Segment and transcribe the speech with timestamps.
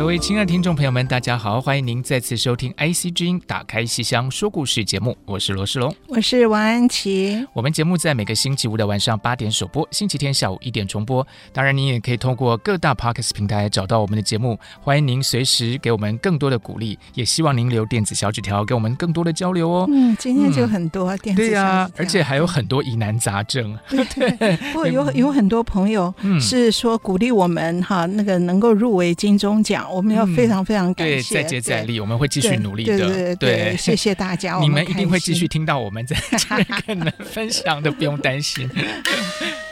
[0.00, 7.46] 各位亲爱的听众朋友们，大家好，欢迎您再次收听 IC 之音打开西厢说故事节目，我是罗世龙，我是王安琪。
[7.52, 11.24] 我们节目在每个星期五的晚上八点首播，星期天下午一点重播。
[11.52, 14.58] 当然，您也可以通过各大 Podcast 平台找到我们的节目。
[14.80, 19.86] 欢迎您随时给我们更多的鼓励，也希望您留电子小纸条，给我们更多的交流哦。
[19.92, 21.60] 嗯，今天就很多电子小纸条。
[21.60, 23.78] 对呀、啊，而且还有很多疑难杂症。
[23.90, 29.89] 对，对不过有 有很多朋友是说鼓励我们哈，那个能够入围金钟奖。
[29.90, 33.36] 我们要非常非常感谢，对，再接再厉，我们会继续努力的。
[33.36, 38.68] 对谢谢大家， 你们一定会继续听到我们在这可能分享的，不用担心。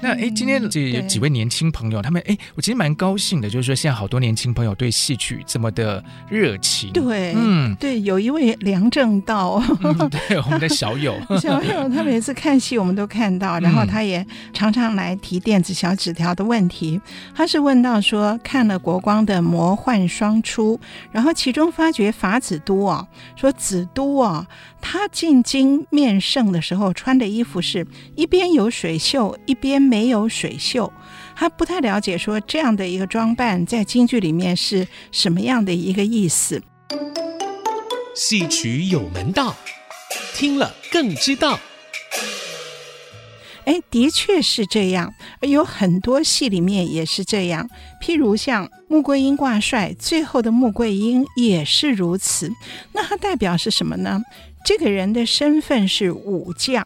[0.00, 6.92] 那哎，今天这有几位年轻朋友，他们哎，我其实蛮高兴的，就是说现在好多年轻朋友对戏曲这么的热情。
[6.92, 17.00] 对，嗯，对，有一位梁正道，嗯、对，我们的小友， 小友，他每次看戏我们都看到，然后他也常常来提电子小纸条的问题。
[17.34, 20.76] 他是问到说，看了国光的《魔幻双出》，
[21.10, 23.06] 然后其中发觉法子都啊，
[23.36, 24.46] 说子都啊，
[24.86, 30.92] 他进京面圣的时候穿的衣服是一边有水袖，一边没有水袖，
[31.34, 36.62] 他不太了解说这样的一个装扮在京剧里面是什么样的一个意思。
[38.14, 39.56] 戏曲有门道，
[40.34, 41.58] 听了更知道。
[43.64, 47.66] 哎，的确是这样，而有很多戏里面也是这样。
[48.02, 52.52] 譬如像穆桂英挂帅，最后的穆桂英也是如此。
[52.92, 54.20] 那它代表是什么呢？
[54.64, 56.84] 这个人的身份是武将。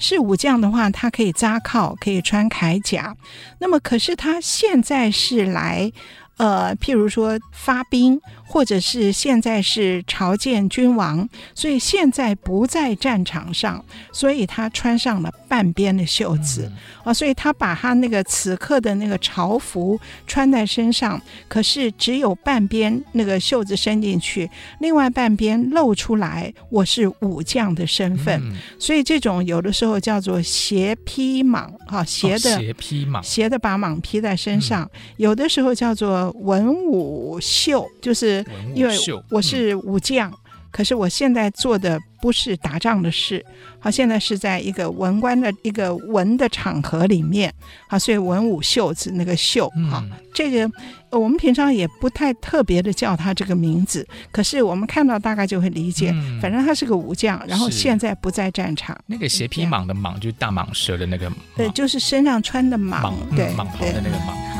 [0.00, 3.16] 是武将的话，他可以扎靠，可以穿铠甲。
[3.58, 5.92] 那么，可是他现在是来，
[6.36, 8.20] 呃，譬如说发兵。
[8.48, 16.64] 或者是现在是朝见君王，所以现在不在战场上，所以他穿上了半边的袖子。
[17.04, 38.37] 啊、嗯，所以他把他那个此刻的那个朝服穿在身上，可是只有半边那个袖子伸进去，另外半边露出来，我是武将的身份，嗯、所以这种有的时候叫做斜披蟒哈，斜的、哦、斜披蟒，斜的把蟒披在身上、嗯，有的时候叫做文武袖，就是。
[38.74, 38.96] 因为
[39.30, 40.36] 我是武将，嗯，
[40.70, 43.44] 可是我现在做的不是打仗的事，
[43.78, 47.52] 好，现在是在一个文官的一个文的场合里面，
[47.88, 50.70] 好，所以文武秀子那个秀，好，嗯，这个
[51.10, 58.98] 我们平常也不太特别的叫他这个名字，可是我们看到大概就会理解，嗯，反正他是个武将，然后现在不在战场。
[59.06, 64.57] 那个斜披蟒的蟒就是大蟒蛇的那个，对，就是身上穿的蟒，蟒对，蟒袍的那个蟒。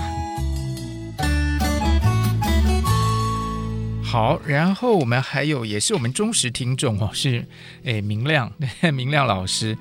[4.11, 7.47] 好，然后我们还有也是我们忠实听众哦，是
[7.85, 8.51] 诶明亮，
[8.95, 9.77] 明亮老师，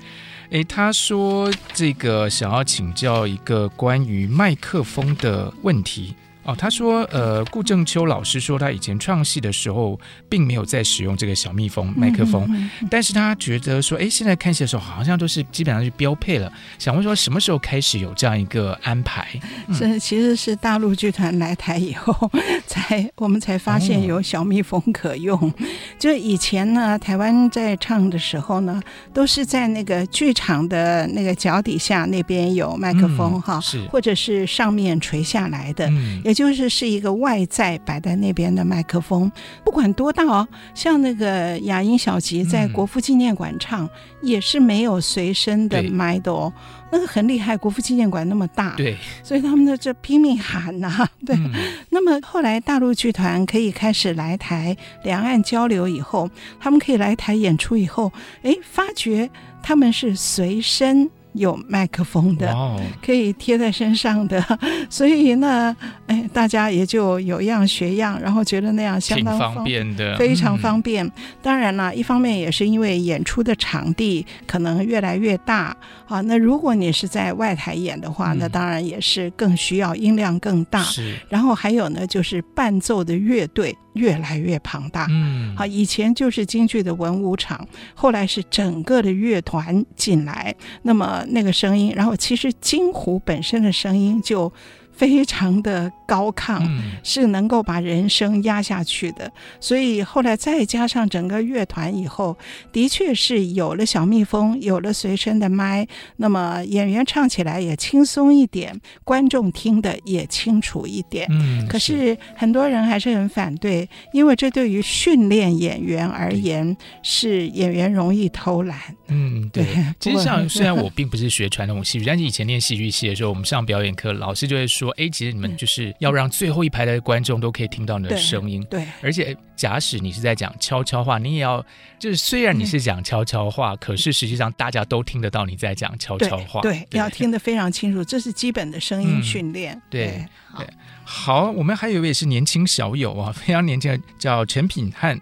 [0.50, 6.14] 诶他说这个想要请教一个关于麦克风的问题。
[6.48, 10.00] 哦，他说，呃，顾正秋老师说，他以前创戏的时候，
[10.30, 16.50] 并没有在使用这个小蜜蜂麦克风，嗯，但是他觉得说，哎，现在看戏的时候，好像都是基本上是标配了。
[16.78, 19.28] 想问说，什么时候开始有这样一个安排？
[19.74, 22.30] 是，嗯，其实是大陆剧团来台以后，
[22.66, 25.38] 才我们才发现有小蜜蜂可用。
[25.38, 25.52] 哦，
[25.98, 28.80] 就以前呢，台湾在唱的时候呢，
[29.12, 33.60] 都是在那个剧场的那个脚底下那边有麦克风哈，
[33.90, 36.37] 或者是上面垂下来的，嗯，也。
[36.38, 39.28] 就是是一个外在摆在那边的麦克风，
[39.64, 43.90] 不管多大哦，像那个雅音小吉在国父纪念馆唱，嗯、
[44.22, 46.52] 也是没有随身的麦的哦，
[46.92, 47.56] 那个很厉害。
[47.56, 51.50] 国父纪念馆那么大，对，所以他们在这拼命喊呐、啊，对、嗯。
[51.90, 56.30] 那么后来大陆剧团可以开始来台两岸交流以后，
[56.60, 58.12] 他们可以来台演出以后，
[58.44, 59.28] 哎，发觉
[59.60, 61.10] 他们是随身。
[61.38, 64.44] 有麦克风的，哦、可以贴在身上的，
[64.90, 65.74] 所以呢，
[66.06, 71.06] 哎，大家也就有样学样，然后觉得那样相当方便的，非常方便。
[71.06, 75.76] 嗯、当然了，一方面也是因为演出的场地可能越来越大
[76.06, 76.20] 啊。
[76.20, 80.82] 那如果你是在外台演的话，嗯、那当然也是更需要音量更大。
[80.82, 81.14] 是。
[81.28, 85.06] 然后还有呢，就是伴奏的乐队越来越庞大。
[85.10, 85.54] 嗯。
[85.56, 94.52] 好，以前就是京剧的文武场，后来是整个的乐团进来，那么那个声音，然后其实京胡本身的声音就。
[94.98, 96.60] 非常的高亢，
[97.04, 99.30] 是能够把人声压下去的。
[99.60, 102.36] 所以后来再加上整个乐团以后，
[102.72, 105.86] 的确是有了小蜜蜂，有了随身的麦，
[106.16, 111.28] 那么演员唱起来也轻松一点，观众听的也清楚一点。
[111.30, 118.76] 嗯，可是很多人还是很反对，因为这对于训练演员而言，是演员容易偷懒。
[119.06, 119.64] 嗯，对。
[120.00, 124.87] 其实像虽然我并不是学传统戏剧，但是以前练戏剧系的时候，我们上表演课，老师就会说。
[124.92, 128.64] 哎，其实你们就是要让最后一排的观众都可以听到你的声音。
[128.70, 131.64] 对，对，而且假使你是在讲悄悄话，你也要
[131.98, 136.60] 就是虽然你是讲悄悄话，嗯、可是实际上大家都听得到你在讲悄悄话。
[136.60, 139.74] 对，对，要听得非常清楚，这是基本的声音训练。
[139.74, 140.26] 嗯、对，
[140.56, 140.66] 对，
[141.04, 145.20] 好，我们还有一位是年轻小友啊，非常年轻的，叫陈品汉。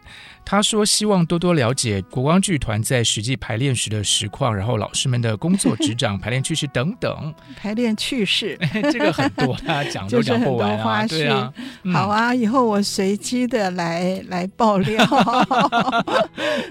[0.49, 7.35] 他说：“希望多多了解国光剧团在实际排练时的实况，然后老师们的工作执掌、排练趣事等等。
[7.61, 8.57] 排练趣事，
[8.93, 11.05] 这个很多，他讲都讲不完啊。
[11.11, 11.53] 对啊，
[11.93, 15.05] 好啊，以后我随机的来来爆料。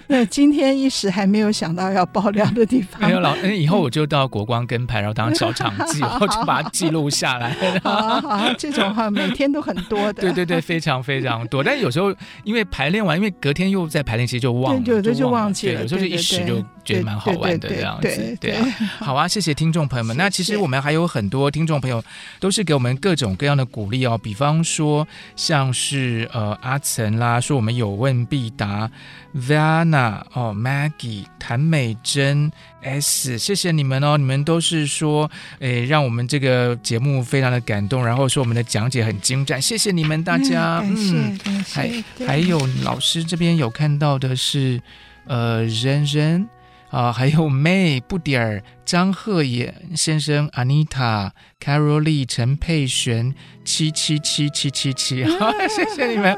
[0.07, 3.01] 那今天一时还没有想到要爆料的地方。
[3.01, 7.53] 没有老，以后我就到国光跟排，然后当小场记，然后就把它记录下来。
[7.83, 10.21] 好啊，好啊，这种话每天都很多的。
[10.21, 11.61] 对对对，非常非常多。
[11.61, 13.64] 但有时候因为排练完，因为隔天。
[13.69, 18.65] 又在排练期就忘了，有的就忘记了，有时候就一时就觉得蛮好玩的这样子，对啊。
[18.99, 20.15] 好啊，谢谢听众朋友们。
[20.17, 22.03] 那其实我们还有很多听众朋友
[22.39, 28.89] 都是给我们各种各样的鼓励哦，比方说像是呃阿岑啦，说我们有问必答
[29.35, 32.51] ，Vanna 哦，Maggie 谭美珍
[32.85, 35.29] S，谢谢你们哦，你们都是说
[35.59, 41.37] 诶，让我们这个节目非常的感动，然后说我们的讲解很精湛，谢谢你们大家，嗯。
[41.67, 43.55] 还还有老师这边。
[43.55, 44.81] 有看到的是，
[45.25, 46.47] 呃，人人
[46.95, 56.33] 啊，还有 May 不点儿、张赫野先生、Anita、Carolee、陈佩璇、七七七七七七，好， 谢谢你们。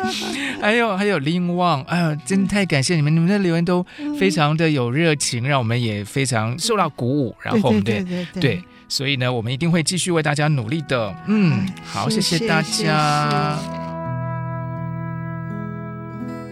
[0.59, 3.86] 还有还有林旺，哎呦，真的太感谢你们，你们的留言都
[4.19, 7.36] 非常的有热情，让我们也非常受到鼓舞。
[7.44, 11.15] 然后我们对对对，对，所以呢，我们一定会继续为大家努力的。
[11.27, 13.87] 嗯，好，谢谢大家。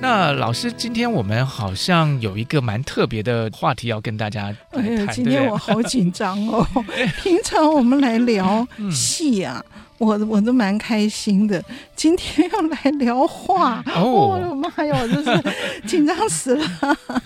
[0.07, 5.07] 那老师，今天我们好像有一个蛮特别的话题要跟大家来谈。
[5.07, 6.63] 哎，今天我好紧张哦！
[7.23, 9.65] 平常我们来聊戏啊。
[9.97, 11.63] 嗯我我都蛮开心的，
[11.95, 15.53] 今天要来聊画哦，我的妈呀，我真是
[15.87, 16.67] 紧张死了。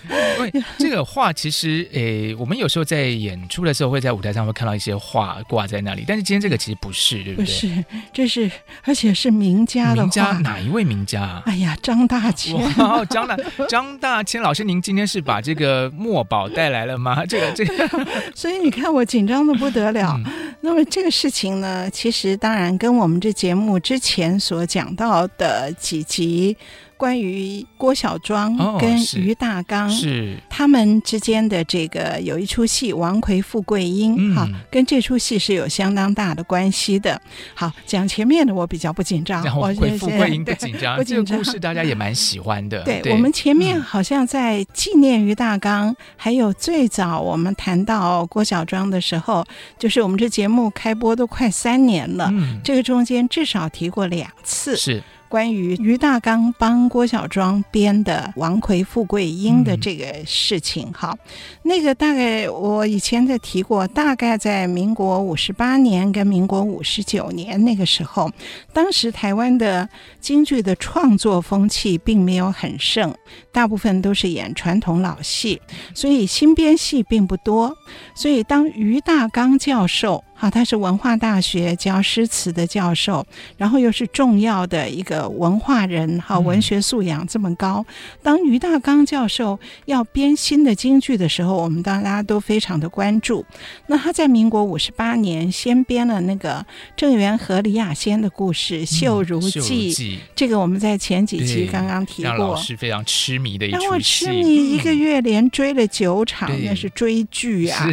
[0.78, 7.44] 这个画其实，诶，我们有时候在演出的时候会在舞台上会看到一些画挂在那里，但是今天这个其实不是，对不对？
[7.44, 8.48] 不是，这是
[8.84, 10.02] 而且是名家的。
[10.02, 11.42] 名家哪一位名家？
[11.46, 12.54] 哎呀，张大千。
[12.78, 13.36] 哇，张大
[13.68, 17.26] 张大千老师，您今天是把这个墨宝带来了吗？
[17.26, 20.14] 这个这个， 所以你看我紧张的不得了。
[20.24, 22.59] 嗯、那么这个事情呢，其实当然。
[22.78, 26.56] 跟我们这节目之前所讲到的几集。
[27.00, 37.18] 关于郭小庄跟于大刚、哦、是他们之间的这个有一出戏《王魁富贵英》哈、嗯，跟这出戏是有相当大的关系的。
[37.54, 42.82] 好，讲前面的我比较不紧张，《王魁富贵英》不紧张，这个故事大家也蛮喜欢的。
[42.82, 49.42] 对，对我们前面好像在纪念于大刚、嗯，还有最早我们谈到郭小庄的时候，
[49.78, 54.76] 就是我们这节目开播都快三年了，嗯、这个中间至少提过两次。
[54.76, 55.02] 是。
[55.30, 61.18] 关于于大刚帮郭小庄编的《王魁富贵英》的这个事情，哈、嗯，
[61.62, 68.28] 那个大概我以前在提过，大概在民国五十八年跟民国五十九年那个时候，
[68.72, 69.88] 当时台湾的
[70.20, 73.14] 京剧的创作风气并没有很盛，
[73.52, 75.62] 大部分都是演传统老戏，
[75.94, 77.72] 所以新编戏并不多。
[78.16, 80.24] 所以当于大刚教授。
[80.40, 83.26] 好，他是文化大学教诗词的教授，
[83.58, 87.84] 然后又是重要的一个文化人，哈，文学素养这么高。
[88.22, 93.44] 当于大刚教授要编新的京剧的时候，我们大家都非常的关注。
[93.88, 96.64] 那他在民国五十八年先编了那个
[96.96, 99.92] 郑元和李亚仙的故事《秀如记》，
[100.34, 107.86] 这个我们在前几期刚刚提过，让老师非常痴迷的一出戏，让我痴迷一个月连追了九场，那是追剧啊。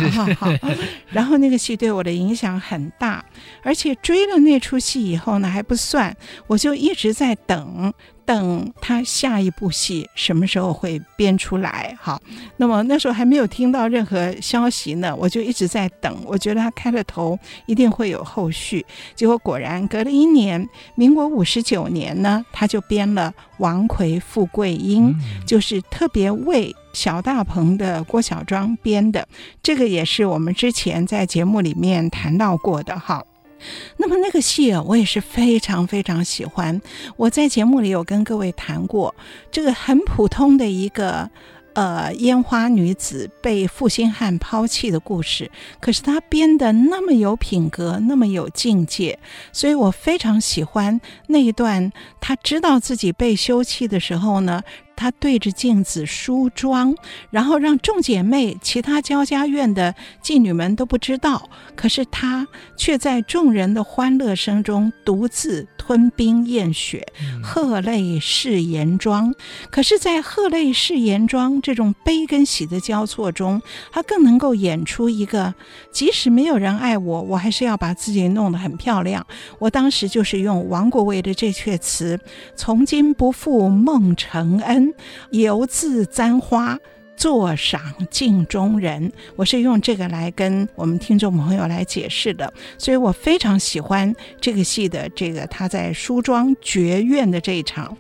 [1.12, 3.26] 然后那个戏对我的影响很大，
[3.64, 6.16] 而且追了那出戏以后呢还不算，
[6.48, 7.94] 我就一直在等。
[8.28, 11.98] 等他下一部戏什么时候会编出来？
[11.98, 12.22] 好，
[12.58, 16.14] 那么那时候还没有听到任何消息呢，我就一直在等。
[16.26, 18.86] 我觉得他开了头，一定会有后续。
[19.16, 25.14] 结果果然隔了一年，民国五十九年呢，他就编了《王魁富贵英》，
[25.46, 29.28] 就是特别为小大鹏的郭小庄编的。
[29.62, 33.24] 这个也是我们之前在节目里面谈到过的哈。
[33.98, 36.82] 那么那个戏啊，我也是非常非常喜欢。
[37.16, 39.14] 我在节目里有跟各位谈过，
[39.52, 41.30] 这个很普通的一个
[41.74, 45.50] 呃烟花女子被负心汉抛弃的故事，
[45.80, 49.18] 可是她编得那么有品格，那么有境界，
[49.52, 51.92] 所以我非常喜欢那一段。
[52.22, 54.62] 她知道自己被休弃的时候呢，
[54.98, 56.94] 她对着镜子梳妆，
[57.30, 61.50] 然后让众姐妹、其他焦家院的妓女们都不知道。
[61.76, 67.06] 可是她却在众人的欢乐声中独自吞冰咽雪，
[67.44, 69.34] 鹤泪试颜妆。
[69.70, 73.62] 可是，在鹤泪试颜妆这种悲跟喜的交错中，
[73.92, 75.54] 她更能够演出一个，
[75.92, 79.26] 即使没有人爱我，我还是要把自己弄得很漂亮。
[79.60, 82.20] 我当时就是用王国维的这阙词
[82.58, 84.87] ：“从今不负梦承恩。”
[85.32, 86.80] 犹自簪花，
[87.16, 89.12] 坐赏镜中人。
[89.36, 97.98] 我是用这个来跟我们听众朋友来解释的，所以我非常喜欢这个戏的这个他在梳妆绝院的这一场。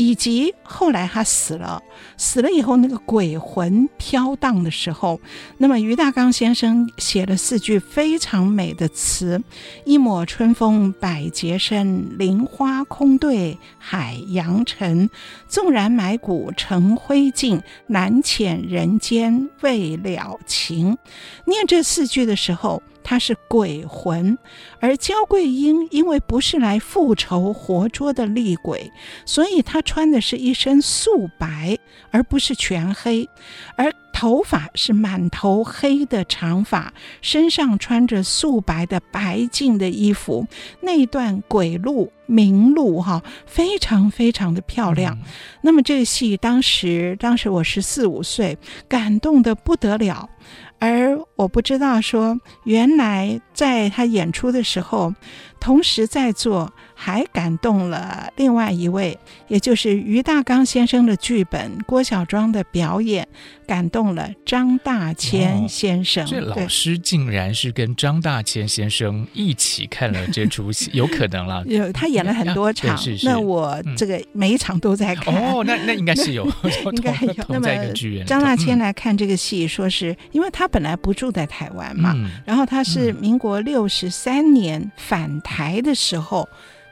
[0.00, 1.82] 以及后来他死了，
[2.16, 5.20] 死了以后那个鬼魂飘荡的时候，
[5.58, 9.42] 那么于大刚先生写了四句非常美的词
[9.84, 15.10] ：“一抹春风百节生，菱花空对海洋尘。
[15.46, 20.96] 纵然埋骨成灰烬，难遣人间未了情。”
[21.44, 22.82] 念这四句的时候。
[23.02, 24.36] 他是鬼魂，
[24.80, 28.90] 而焦桂英因为不是来复仇活捉的厉鬼，
[29.24, 31.78] 所以她穿的是一身素白，
[32.10, 33.28] 而不是全黑，
[33.76, 36.92] 而头发是满头黑的长发，
[37.22, 40.46] 身上穿着素白的白净的衣服，
[40.82, 45.16] 那一段鬼路明路哈，非常非常的漂亮。
[45.18, 45.24] 嗯、
[45.62, 50.28] 那么这个戏当时，当时我十四五岁，感动得不得了。
[50.80, 55.14] 而我不知道说，原来在他演出的时候，
[55.60, 63.26] 同时在做还感动了另外一位，也就是于大刚先生的剧本，郭小庄的表演。
[63.66, 71.64] 感动了张大千先生，这老师竟然是跟张大千先生一起看了这出戏， 有可能了。
[71.66, 75.32] 有他演了很多场，那我这个每一场都在看。
[75.32, 76.44] 哦，那那应该是有，
[76.90, 77.32] 应该有。
[77.48, 77.68] 那么
[78.26, 82.12] 张大千来看这个戏，说是因为他本来不住在台湾嘛，
[82.44, 86.48] 然后他是民国六十三年返台的时候。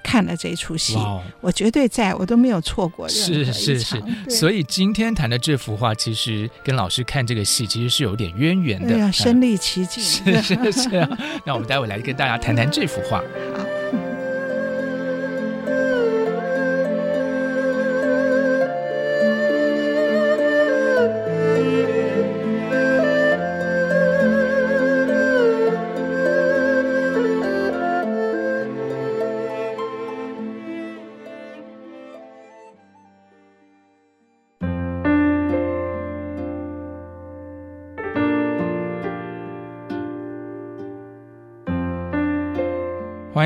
[0.08, 0.96] 看了这出戏
[1.42, 3.06] 我绝对在，我都没有错过。
[3.06, 8.88] 是是是，所以今天谈的这幅画，其实跟老师看这个戏，其实是有点渊源的。
[8.88, 10.02] 对啊，身临其境。
[10.02, 11.06] 是是是啊，
[11.44, 13.18] 那我们待会来跟大家谈谈这幅画。
[13.54, 13.97] 好。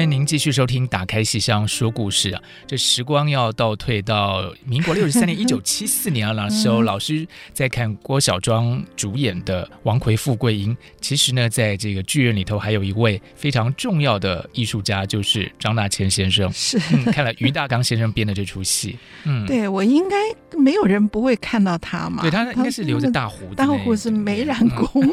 [0.03, 2.43] 欢迎您继续收听《打开戏箱说故事》啊！
[2.67, 10.75] 这时光要倒退到民国六十三年， 一九七四年啊，那时候老师在看郭小庄主演的《王魁富贵英》。
[11.01, 16.51] 其实呢，在这个剧院里头，还有一位非常重要的艺术家，就是张大千先生。
[16.53, 20.17] 是、嗯、看了于大刚先生编的这出戏，嗯，对我应该
[20.59, 22.23] 没有人不会看到他嘛？
[22.23, 25.09] 对他应该是留着大胡子，大胡子没染工，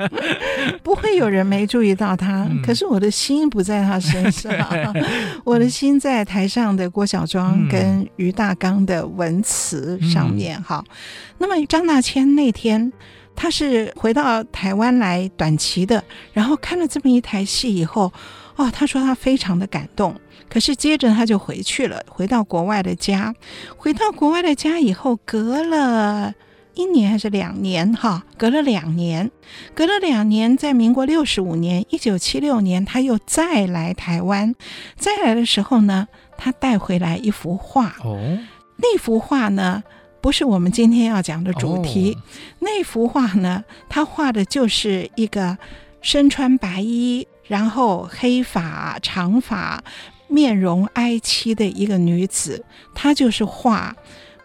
[0.84, 2.46] 不会有人没注意到他。
[2.50, 4.52] 嗯、可是我的心不在他身上
[5.44, 10.62] 我的心在台上的郭小庄跟于大刚的文词上面。
[10.62, 10.94] 哈、嗯，
[11.38, 12.92] 那么张大千那天
[13.34, 18.12] 他是回到台湾来短期的，然后看了这么一台戏以后，
[18.56, 20.14] 哦，他说他非常的感动。
[20.50, 23.34] 可是接着他就回去了，回到国外的家。
[23.78, 26.34] 回到国外的家以后，隔了
[26.74, 27.92] 一年还是两年？
[27.94, 29.30] 哈，隔了两年，
[29.74, 34.54] 隔了两年，在民国六十五年，一九七六年，他又再来台湾。
[34.96, 37.96] 再来的时候呢，他带回来一幅画。
[38.04, 38.38] 哦，
[38.76, 39.82] 那幅画呢，
[40.20, 42.14] 不是我们今天要讲的主题。
[42.14, 42.22] 哦、
[42.60, 45.58] 那幅画呢，他画的就是一个
[46.00, 49.82] 身穿白衣，然后黑发长发。
[50.28, 52.64] 面容哀戚的一个女子，
[52.94, 53.94] 她就是画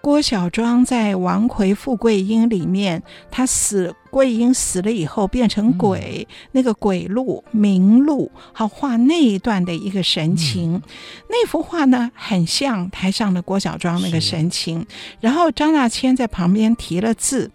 [0.01, 3.95] 郭小庄在《王魁富贵英》里面，他死。
[4.09, 10.75] 桂英死了以后变成鬼，嗯、那个鬼路明路，好画那一段的一个神情。
[10.75, 10.81] 嗯、
[11.29, 14.83] 那幅画呢，很像台上的郭小庄那个神情。
[15.19, 17.51] 然后张大千在旁边提了字，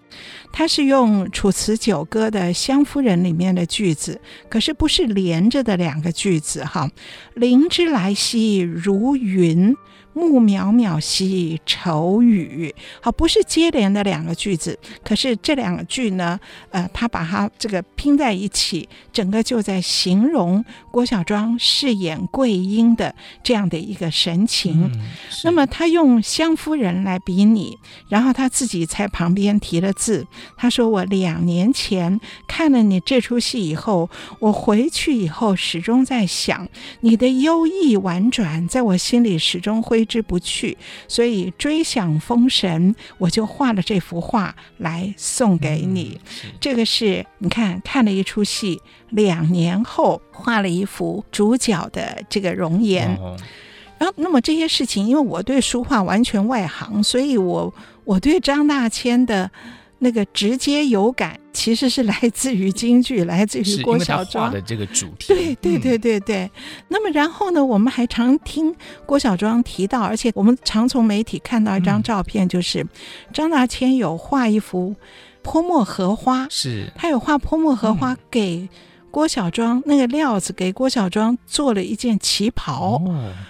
[0.53, 4.21] 他是用《楚辞九歌》的《湘夫人》里面的句子，
[4.51, 6.89] 可是不是连着的两个句子哈。
[7.35, 9.75] 灵之来兮如云。
[10.15, 16.39] 暮渺渺兮愁雨，好，不是接连的两个句子，可是这两个句呢，
[16.71, 24.91] 呃，他把它这个拼在一起，整个就在形容郭小庄饰演桂英的这样的一个神情。
[24.93, 25.09] 嗯、
[25.45, 27.79] 那么他用湘夫人来比拟，
[28.09, 30.27] 然后他自己在旁边提了字，
[30.57, 36.69] 他说：“我两年前看了你这出戏以后，我回去以后始终在想
[37.01, 40.77] 你的幽意婉转，在我心里始终挥之不去，
[41.09, 46.21] 所以追想风神，我就画了这幅画来送给你。
[46.45, 48.81] 嗯、这个是你看看了一出戏，
[49.11, 53.15] 两年后画了一幅主角的这个容颜。
[53.17, 53.37] 哦、
[53.99, 59.51] 然后，那么这些事情，因为我对书画完全外行，所以我我对张大千的。
[60.05, 65.33] 那个直接有感，其实是来自于京剧，来自于郭小庄的这个主题。
[65.33, 66.39] 对对对对对。
[66.43, 66.51] 嗯、
[66.89, 68.75] 那么然后呢，我们还常听
[69.07, 72.85] 郭小庄提到，而且我们常从媒体看到一张照片，就是
[73.33, 74.97] 张大千有画一幅
[75.41, 78.69] 泼墨荷花，是他有画泼墨荷花给。
[79.13, 83.01] 郭小庄那个料子给郭小庄做了一件旗袍，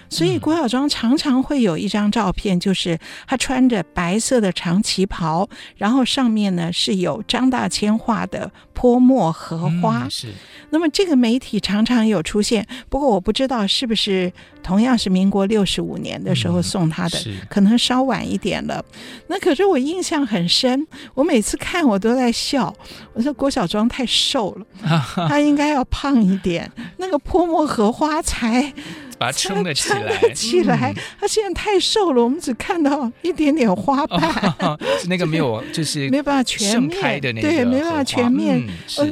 [0.09, 10.03] 所以郭小庄常常会有一张照片，就是他穿着白色的长旗袍，然后上面呢是有张大千画的泼墨荷花。
[10.03, 10.33] 嗯、是，
[10.71, 18.83] 那么这个媒体常常有出现，不过我不知道是不是同样是民国六十五年的时候送他的，嗯、可能稍晚一点了。
[19.27, 22.75] 那可是我印象很深，我每次看我都在笑，
[23.13, 24.65] 我说郭小庄太瘦了，
[25.29, 25.52] 他应。
[25.53, 28.73] 应该要胖一点，那个泼墨荷花才
[29.17, 30.33] 把它撑得起来。
[30.33, 38.63] 起来，嗯、他现在太瘦了，我们只看到一点点花瓣，那个没有，就是 没办法全面的那个，对，没办法全面。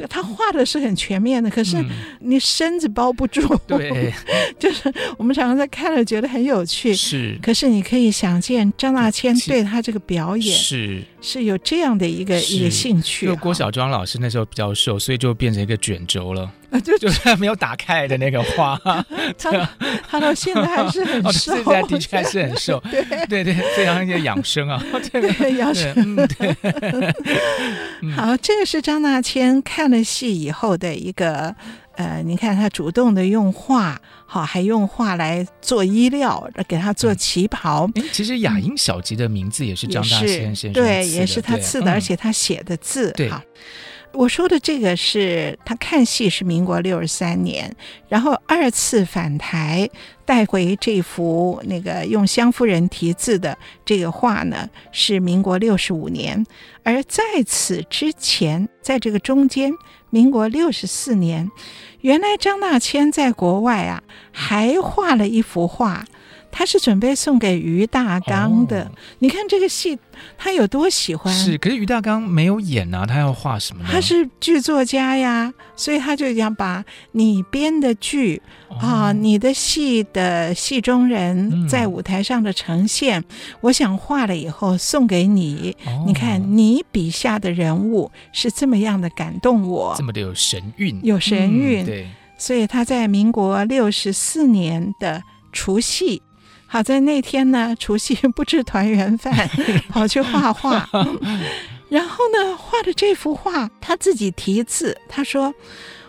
[0.08, 1.84] 他画的是很全面的，可是
[2.20, 3.42] 你身子包不住。
[3.68, 4.14] 嗯、对，
[4.58, 7.38] 就是我们常常在看了觉得很有趣，是。
[7.42, 11.02] 可是你可以想见张大千对他这个表演是。
[11.24, 13.26] 是有这样的一个一个兴趣。
[13.26, 18.80] 就郭小庄老师那时候比较瘦，所以就变成一个卷轴了，就 就是没有打开的那个花。
[19.38, 19.68] 他
[20.08, 22.82] 他到现在还是很瘦，现在的确还是很瘦。
[22.90, 24.82] 对对对，非常一个养生啊，
[25.12, 26.16] 对养生。
[26.16, 26.56] 对，
[28.16, 31.54] 好，这个是张大千看了戏以后的一个。
[31.96, 37.86] 呃，你看他主动的用画，好，还用画来做衣料，给他做旗袍。
[37.88, 43.14] 哎、嗯，其实雅音小集的名字也是张大千先生对，也是他赐的，对而且他写的字。
[43.18, 43.42] 嗯、好，
[44.14, 47.74] 我说的这个是他看戏是民国六十三年，
[48.08, 49.88] 然后二次返台
[50.24, 56.44] 带回这幅那个用湘夫人题字的这个画呢，是民国六十五年，
[56.82, 59.72] 而在此之前，在这个中间。
[60.10, 61.50] 民国六十四年，
[62.02, 66.04] 原来张大千在国外啊，还画了一幅画，
[66.52, 68.84] 他是准备送给于大刚的。
[68.84, 69.98] 哦、你看这个戏，
[70.38, 71.34] 他有多喜欢？
[71.34, 73.88] 是，可是于大刚没有演啊，他要画什么呢？
[73.90, 78.40] 他是剧作家呀，所以他就想把你编的剧。
[78.80, 83.24] 啊，你的戏的戏中人在舞台上的呈现，嗯、
[83.60, 85.76] 我想画了以后送给你。
[85.84, 91.84] 哦、你看，你笔下的人物是这么样的感动我，这么的有神韵，有神韵。
[91.84, 96.22] 嗯、对，所以他在民国六十四年的除夕，
[96.72, 99.46] 好在那天呢， 除夕不吃团圆饭，
[99.92, 100.88] 跑去画画。
[101.90, 105.52] 然后呢，画的这幅画，他自己题字，他说。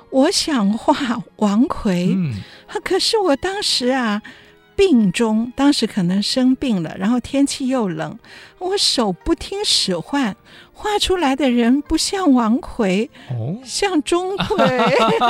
[0.09, 2.35] 我想画王奎，嗯，
[2.83, 4.21] 可是我当时啊，
[4.75, 8.19] 病中，当时可能生病了，然后天气又冷，
[8.59, 10.35] 我手不听使唤，
[10.83, 14.57] 画出来的人不像王奎，哦，像钟馗，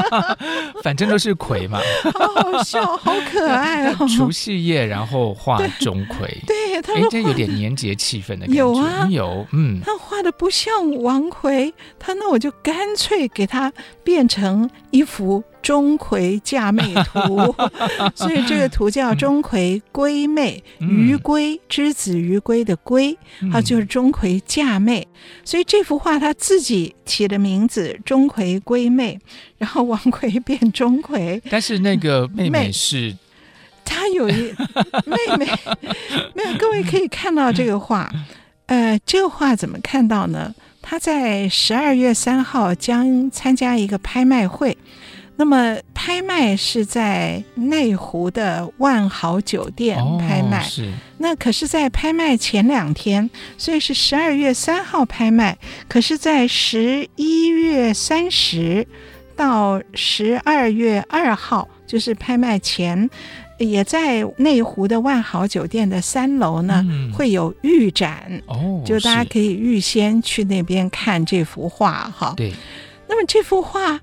[0.82, 1.80] 反正都是馗嘛，
[2.12, 3.96] 好好笑，好可爱哦。
[4.18, 13.72] 除夕夜，然后画钟馗，对，他哎，这有点年节气氛的感觉，有啊，有，嗯，他画的不像王奎，他那我就干脆给他
[14.04, 15.44] 变成一幅。
[15.64, 17.56] 钟馗嫁妹图，
[18.16, 23.18] 所以这个图叫钟馗归妹，鱼归之子鱼归的归，
[23.50, 25.08] 它就是钟馗嫁妹。
[25.44, 29.20] 所以这幅画他自己起的名字钟馗归妹，
[29.58, 31.42] 然后王奎变钟馗。
[31.50, 33.16] 但是那个妹妹是，
[33.84, 34.34] 她有一
[35.06, 35.46] 妹妹，
[36.34, 38.12] 没有，各位可以看到这个画，
[38.68, 40.54] 呃，这个画怎么看到呢？
[40.86, 44.78] 他在十二月三号将参加一个拍卖会。
[45.36, 50.92] 那么拍卖是在内湖的万豪酒店拍卖，哦、是。
[51.18, 55.58] 那可是，在拍卖前两天，所以是十二月三号拍卖。
[55.88, 58.86] 可是，在十一月三十
[59.36, 63.10] 到十二月二号，就是拍卖前，
[63.58, 68.40] 也在内湖的万豪酒店的三楼呢，嗯、会有预展。
[68.46, 72.34] 哦，就大家可以预先去那边看这幅画哈。
[72.38, 72.54] 对。
[73.10, 74.00] 那么这幅画。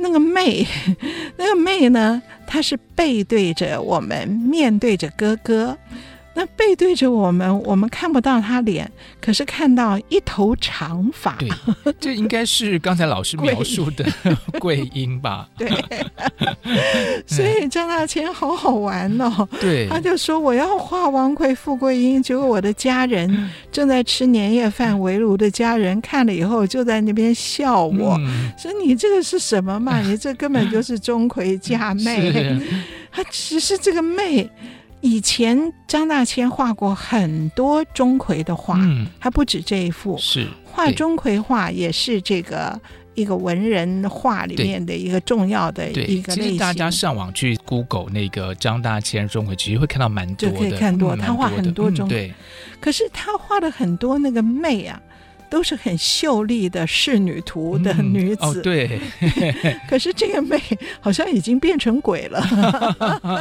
[0.00, 0.66] 那个妹，
[1.36, 2.20] 那个妹呢？
[2.46, 5.76] 她是背对着我们，面对着哥哥。
[6.40, 11.36] 那背对着我们，我们看不到他脸，可是看到一头长发。
[11.36, 11.50] 对，
[12.00, 14.06] 这应该是刚才老师描述的
[14.58, 15.46] 桂英吧？
[15.58, 15.68] 对。
[17.28, 19.46] 所以张大千好好玩哦。
[19.60, 19.86] 对。
[19.90, 30.00] 他就说我要画王奎富贵英，结果我的家人正在吃年夜饭，围炉的家人看了以后就在那边笑我，嗯、说你这个是什么嘛？
[30.00, 32.58] 你这根本就是钟馗嫁 妹。
[33.12, 34.48] 他只是这个妹。
[35.00, 40.16] 以前张大千画过很多钟馗的画，嗯，还不止这一幅。
[40.18, 42.78] 是画钟馗画也是这个
[43.14, 46.44] 一个文人画里面的一个重要的一个类型。
[46.44, 52.08] 其实大家上网去 Google 那个张大千钟馗，其实会看到蛮多的，就可以看多，嗯、他画很多钟。
[52.08, 52.32] 对，
[52.80, 55.00] 可是他画的很多那个妹啊。
[55.50, 59.00] 都是很秀丽的仕女图的女子，嗯哦、对。
[59.88, 60.58] 可是这个妹
[61.00, 62.40] 好像已经变成鬼了，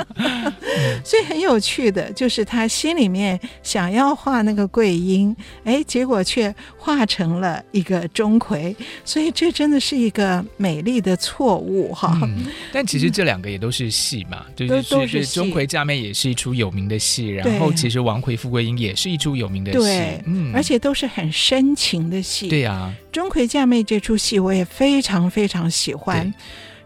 [1.06, 12.48] 所以很有趣的，就是他心里面想要画那个桂英，哎，结果却画成了一个钟馗，所以这真的是一个美丽的错误哈、嗯。
[12.74, 21.98] 但其实这两个也都是戏嘛，嗯、就是是钟馗嫁妹也是一出有名的戏，然后其实王奎富贵英也是一出有名的戏，对，嗯，而且都是很深情。
[22.07, 26.31] 的戏对呀、啊，钟馗嫁妹这出戏我也非常非常喜欢。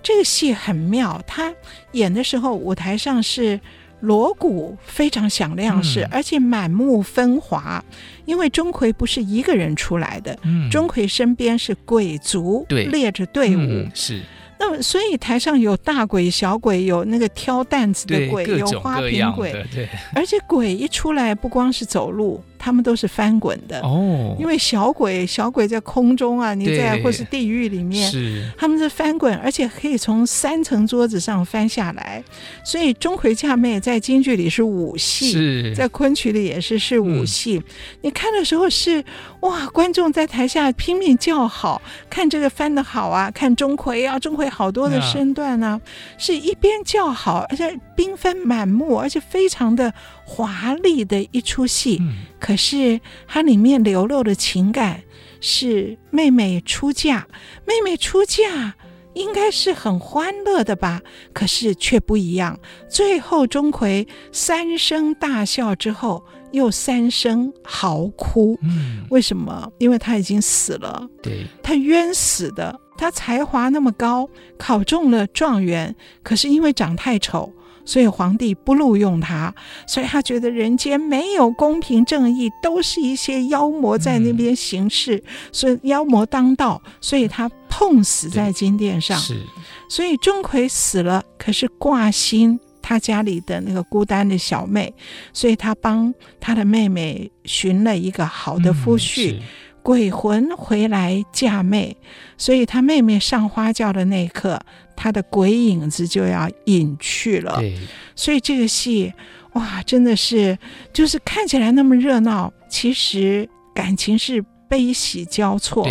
[0.01, 1.53] 这个戏很妙，他
[1.91, 3.59] 演的时候舞台上是
[3.99, 7.83] 锣鼓非常响亮，是、嗯、而且满目风华。
[8.25, 14.21] 因为钟馗不是一个人出来的，嗯、钟馗身边是鬼卒列着队伍，嗯、是。
[14.59, 22.41] 那么所以台上有大鬼、小鬼，有那个挑担子的鬼，有花瓶鬼，对， 而且鬼一出来，不光是走路。
[22.63, 23.81] 他们都是翻滚的。
[23.81, 28.49] 哦，因为小鬼小鬼在空中啊，你在或是地狱里面，是。
[28.57, 32.23] 他们是翻滚，而且可以从三层桌子上翻下来。
[32.63, 37.57] 所以钟馗嫁妹在京剧里是武戏，在昆曲里也是是武戏。
[37.57, 37.63] 嗯、
[38.03, 39.03] 你看的时候是
[39.41, 45.81] 哇，观众在台下拼命叫好，看这个翻的好啊，看钟馗啊，钟馗好多的身段呢、啊，
[46.17, 49.93] 是一边叫好，而且缤纷满目，而且非常的。
[50.25, 55.03] 华丽的一出戏，嗯，可是它里面流露的情感
[55.41, 57.27] 是妹妹出嫁，
[57.67, 58.73] 妹妹出嫁
[59.13, 61.01] 应该是很欢乐的吧？
[61.33, 62.57] 可是却不一样。
[62.89, 68.57] 最后钟馗三声大笑之后，又三声嚎哭。
[68.63, 69.69] 嗯，为什么？
[69.77, 71.07] 因为他已经死了。
[71.21, 72.79] 对，他冤死的。
[72.97, 74.27] 他才华那么高，
[74.57, 77.53] 考中了状元，可是因为长太丑。
[77.85, 79.53] 所以皇帝不录用他，
[79.87, 89.19] 所以他觉得人间没有公平正义，都是一些妖魔在那边行事，嗯、所以妖魔当道，所以他碰死在金殿上。
[89.19, 89.41] 是，
[89.89, 94.93] 所以钟馗死了，可是挂心他家里的那个孤单的小妹，
[95.33, 99.35] 所以他帮他的妹妹寻了一个好的夫婿。
[99.35, 99.41] 嗯
[99.83, 101.95] 鬼魂回来嫁妹，
[102.37, 104.59] 所以他妹妹上花轿的那一刻，
[104.95, 107.57] 他的鬼影子就要隐去了。
[107.59, 107.77] 对，
[108.15, 109.13] 所以这个戏
[109.53, 110.57] 哇，真的是
[110.93, 115.87] 就是看起来那么热闹，其实感情是悲喜交错，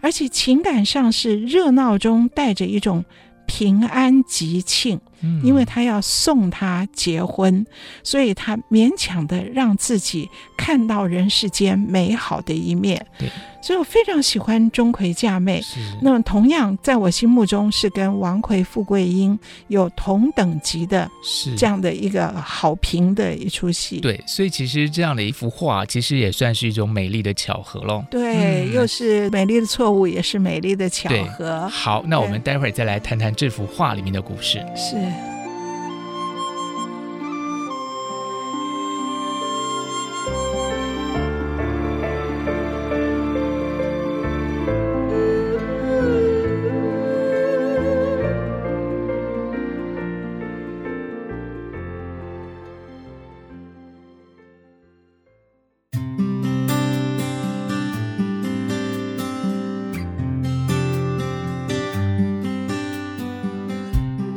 [0.00, 3.04] 而且情感上是热闹中带着一种
[3.46, 4.98] 平安吉庆。
[5.20, 7.64] 嗯，因为他要送她结婚，
[8.02, 13.04] 所以他勉强的让自己看到人世间美好的一面。
[13.18, 13.28] 对。
[13.62, 15.60] 所以我非常喜欢钟馗嫁妹。
[15.60, 15.80] 是。
[16.00, 23.98] 那么同样，在我心目中是跟王魁富贵英有同等级的，是这样的一个好评的一出戏。
[23.98, 28.04] 对，所以其实这样的一幅画，其实也算是一种美丽的巧合喽。
[28.08, 31.68] 对，嗯、又是美丽的错误，也是美丽的巧合。
[31.68, 34.64] 好，那我们待会儿再来谈谈这幅画里面的故事。
[34.76, 34.94] 是。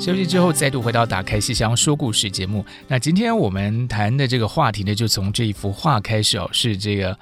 [0.09, 2.65] 休息之后，再度回到《打开西厢说故事》节目。
[2.87, 7.15] 那今天我们谈的这个话题呢，就从这一幅画开始哦，是这个。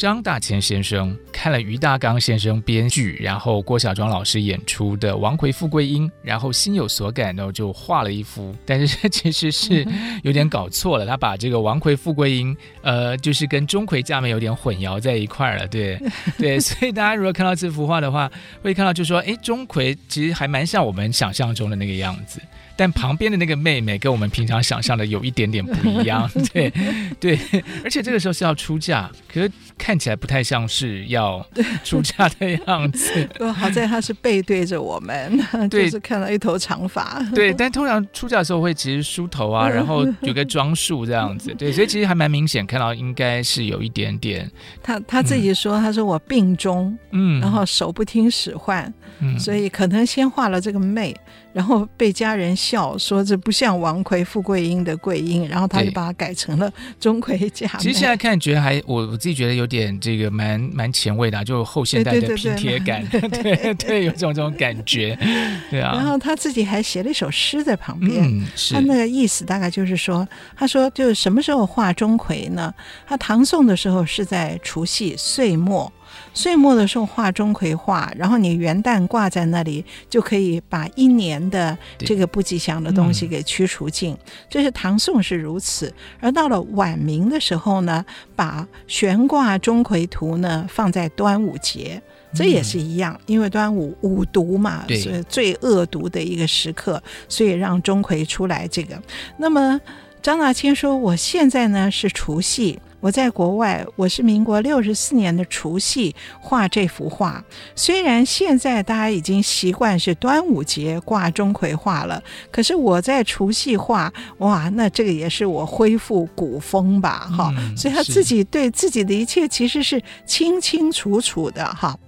[0.00, 8.56] 张大千先生看了于大刚先生编剧，然后郭小庄老师演出的《王魁富贵英》，然后心有所感，呢就画了一幅。
[8.64, 9.86] 但是其实是
[10.22, 15.68] 有点搞错了，他把这个王魁富贵英，呃，就是跟钟馗嫁妹有点混淆在一块了。
[15.68, 16.00] 对
[16.38, 18.32] 对，所以大家如果看到这幅画的话，
[18.62, 22.40] 会看到就说，哎，钟馗其实还蛮像我们想象中的那个样子。
[22.80, 26.72] 但旁边的那个妹妹跟我们平常想象的有一点点不一样， 对
[27.20, 27.38] 对，
[27.84, 31.46] 而且这个时候是要出嫁，可是看起来不太像是要
[31.84, 33.28] 出嫁的样子。
[33.54, 35.38] 好在她是背对着我们，
[35.68, 37.22] 就是看到一头长发。
[37.34, 41.54] 对，但通常出嫁的时候会其实梳头啊， 然后有个装束这样子。
[41.58, 44.50] 对，所以其实还蛮明显看到应该是有一点点。
[44.82, 48.90] 她她自己说，他说我病中，嗯，然后手不听使唤，
[49.20, 51.14] 嗯，所以可能先画了这个妹。
[51.52, 57.78] 然后被家人笑说，这不像王魁富贵英的贵英，然后他就把它改成了钟馗嫁妹。
[57.80, 65.18] 其实现在看觉得还我我自己觉得有点这个蛮蛮前卫的，啊，就后现代的拼贴感， 对对，有种这种感觉，
[65.70, 65.92] 对啊。
[65.94, 72.72] 然后他自己还写了一首诗在旁边，嗯，是他那个意思大概就是说，他说就是什么时候画钟馗呢？
[73.06, 75.92] 他唐宋的时候是在除夕岁末。
[76.32, 84.16] 岁末的时候画钟馗画，然后你元旦挂在那里，就可以把一年的这个不吉祥的东西给驱除尽。
[84.48, 88.04] 这是唐宋是如此，而到了晚明的时候呢，
[88.36, 92.00] 把悬挂钟馗图呢放在端午节，
[92.32, 99.00] 这也是一样，因为端午五毒嘛，是最恶毒的一个时刻，所以让钟馗出来这个。
[99.36, 99.80] 那么
[100.22, 107.42] 张大千说：“我现在呢是除夕。”我在国外，我是民国六十四年的除夕画这幅画。
[107.74, 117.74] 虽然现在大家已经习惯是端午节挂钟馗画了，可是我在除夕画，哇，那这个也是我恢复古风吧，哈、嗯。
[117.74, 121.98] 所以他自己对自己的一切其实是清清楚楚的，哈。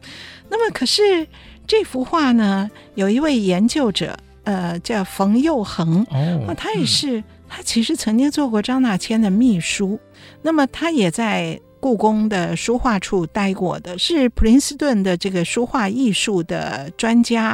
[0.51, 1.27] 那么，可是
[1.67, 7.25] 这幅画呢，有一位研究者，呃，叫冯幼恒，哦，他也是。
[7.55, 10.01] 他其实曾经做过张大千的秘书，
[10.41, 17.49] 那么他也在故宫的书画处待过的，是普林斯顿的这个书画艺术的专家，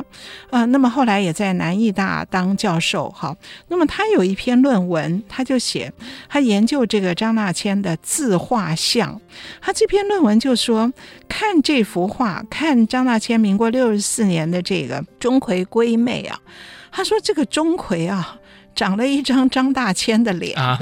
[0.50, 3.10] 啊、呃，那么后来也在南艺大当教授。
[3.10, 3.34] 好，
[3.66, 5.92] 那么他有一篇论文，他就写
[6.28, 9.20] 他研究这个张大千的自画像，
[9.60, 10.92] 他这篇论文就说，
[11.26, 16.38] 看这幅画，看张大千民国六十四年的这个钟馗归妹啊，
[16.92, 18.38] 他说这个钟馗啊。
[18.78, 20.78] 长了一张张大千的脸，啊、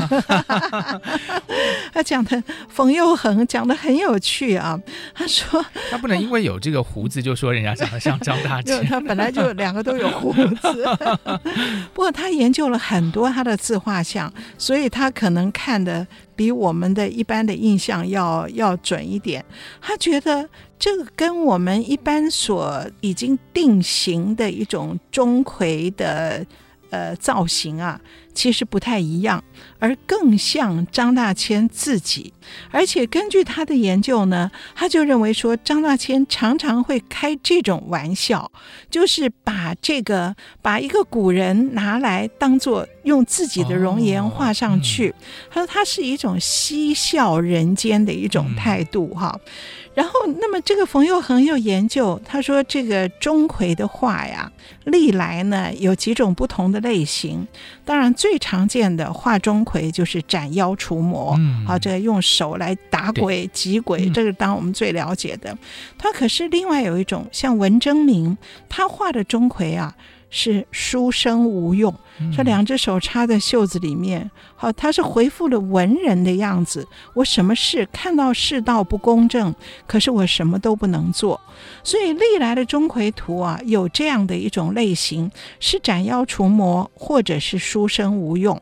[1.95, 4.79] 他讲的冯又恒讲的很有趣啊。
[5.15, 10.85] 他说他不能因为有这个胡子就说人家长得像张大千， 他本来就两个都有胡子。
[11.95, 16.07] 不过他研究了很多他的自画像，所以他可能看的
[16.37, 19.43] 比我们的一般的印象要要准一点。
[19.81, 20.47] 他觉得
[20.79, 26.45] 这个跟我们一般所已经定型的一种钟馗的。
[26.91, 28.01] 呃，造型啊，
[28.37, 29.43] 其实不太一样，
[29.79, 32.35] 而更像张大千自己。
[32.71, 38.53] 而且根据他的研究呢，他就认为说，张大千常常会开这种玩笑，
[38.91, 45.09] 就是把这个把一个古人拿来当做用自己的容颜画上去。
[45.09, 49.33] 哦嗯、他说他是一种嬉笑人间的一种态度哈。
[49.35, 49.51] 嗯
[49.97, 54.53] 然后，那么这个冯又恒又研究，他说这个钟馗的画呀，
[54.85, 57.49] 历来呢有几种不同的类型。
[57.83, 65.57] 当然，最常见的画钟馗就是斩妖除魔，嗯、啊，这个用手来打鬼、击鬼，这个当我们最了解的。
[65.99, 68.37] 他可是另外有一种，像文征明，
[68.69, 69.95] 他画的钟馗啊。
[70.37, 71.93] 是书生无用。
[72.31, 76.87] 说两只手插在袖子里面，好，他是回复了文人的样子。
[77.15, 79.55] 我什么事看到世道不公正，
[79.87, 81.41] 可是我什么都不能做。
[81.83, 88.61] 所以历来的钟馗图啊，有这样的一种类型，是斩妖除魔，或者是书生无用。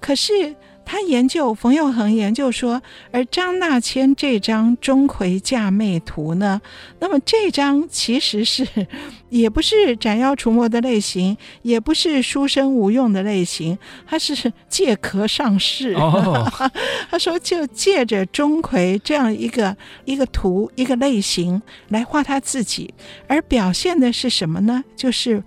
[0.00, 0.56] 可是。
[0.90, 6.60] 他研究冯又恒研究说，而张大千这张钟馗嫁妹图呢，
[6.98, 8.66] 那么这张其实是
[9.30, 15.92] 也不是斩妖除魔的类型，也不是书生无用的类型，他是借壳上市。
[15.92, 16.44] Oh.
[17.08, 22.92] 他说就借着钟馗这样一个一个图一个类型来画他自己，
[23.28, 24.82] 而表现的是什么呢？
[24.96, 25.44] 就是。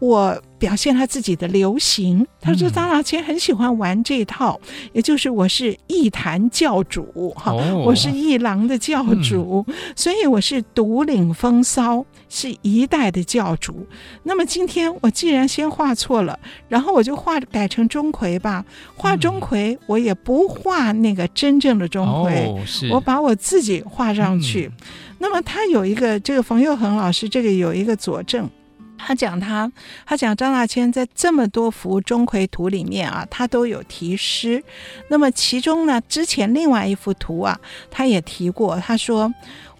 [0.00, 13.86] 我表现他自己的流行，他说张大千很喜欢玩这套，嗯、也就是我是艺坛教主哈，哦、我是艺廊的教主，嗯、所以我是独领风骚，是一代的教主。
[14.22, 18.64] 那么今天我既然先画错了，然后我就画改成钟馗吧，
[18.96, 22.58] 画钟馗我也不画那个真正的钟馗，哦、
[22.90, 24.72] 我把我自己画上去。
[24.80, 24.86] 嗯、
[25.18, 28.48] 那么他有一个这个冯又恒老师这个有一个佐证。
[28.96, 29.70] 他讲他，
[30.06, 34.62] 他讲张大千在这么多幅钟馗图里面啊，他都有题诗。
[35.08, 37.58] 那么其中呢，之前另外一幅图啊，
[37.90, 38.76] 他也提过。
[38.76, 39.30] 他说：“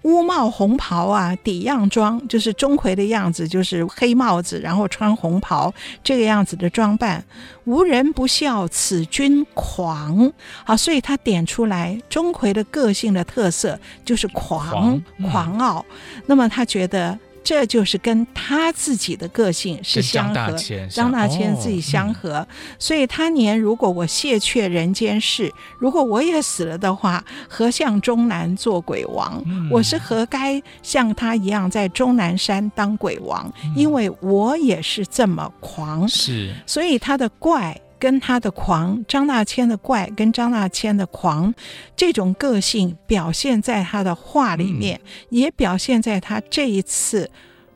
[0.02, 5.72] 乌帽红袍啊，底样装，就是钟馗的样子，就是黑帽子，然后穿红袍
[6.02, 7.24] 这个样子的装扮。
[7.64, 10.30] 无人不笑此君狂。
[10.64, 15.00] 好，所以他点出来钟馗的个性的特色就是狂
[15.30, 15.86] 狂，傲。
[16.26, 17.18] 那么他觉得。
[17.44, 22.44] 这就是跟他自己的个性是相合，张大千，张大千自己相合，
[22.78, 29.42] 所以他年如果我谢却人间事，如果我也死了的话，何向终南做鬼王？
[29.46, 33.52] 嗯、我是何该像他一样在终南山当鬼王？
[33.62, 37.78] 嗯、因为我也是这么狂，是，所以他的怪。
[37.98, 41.54] 跟他的狂，张大千的怪跟张大千的狂，
[41.96, 47.30] 这种个性表现在他的画里面，嗯、也表现在他这一次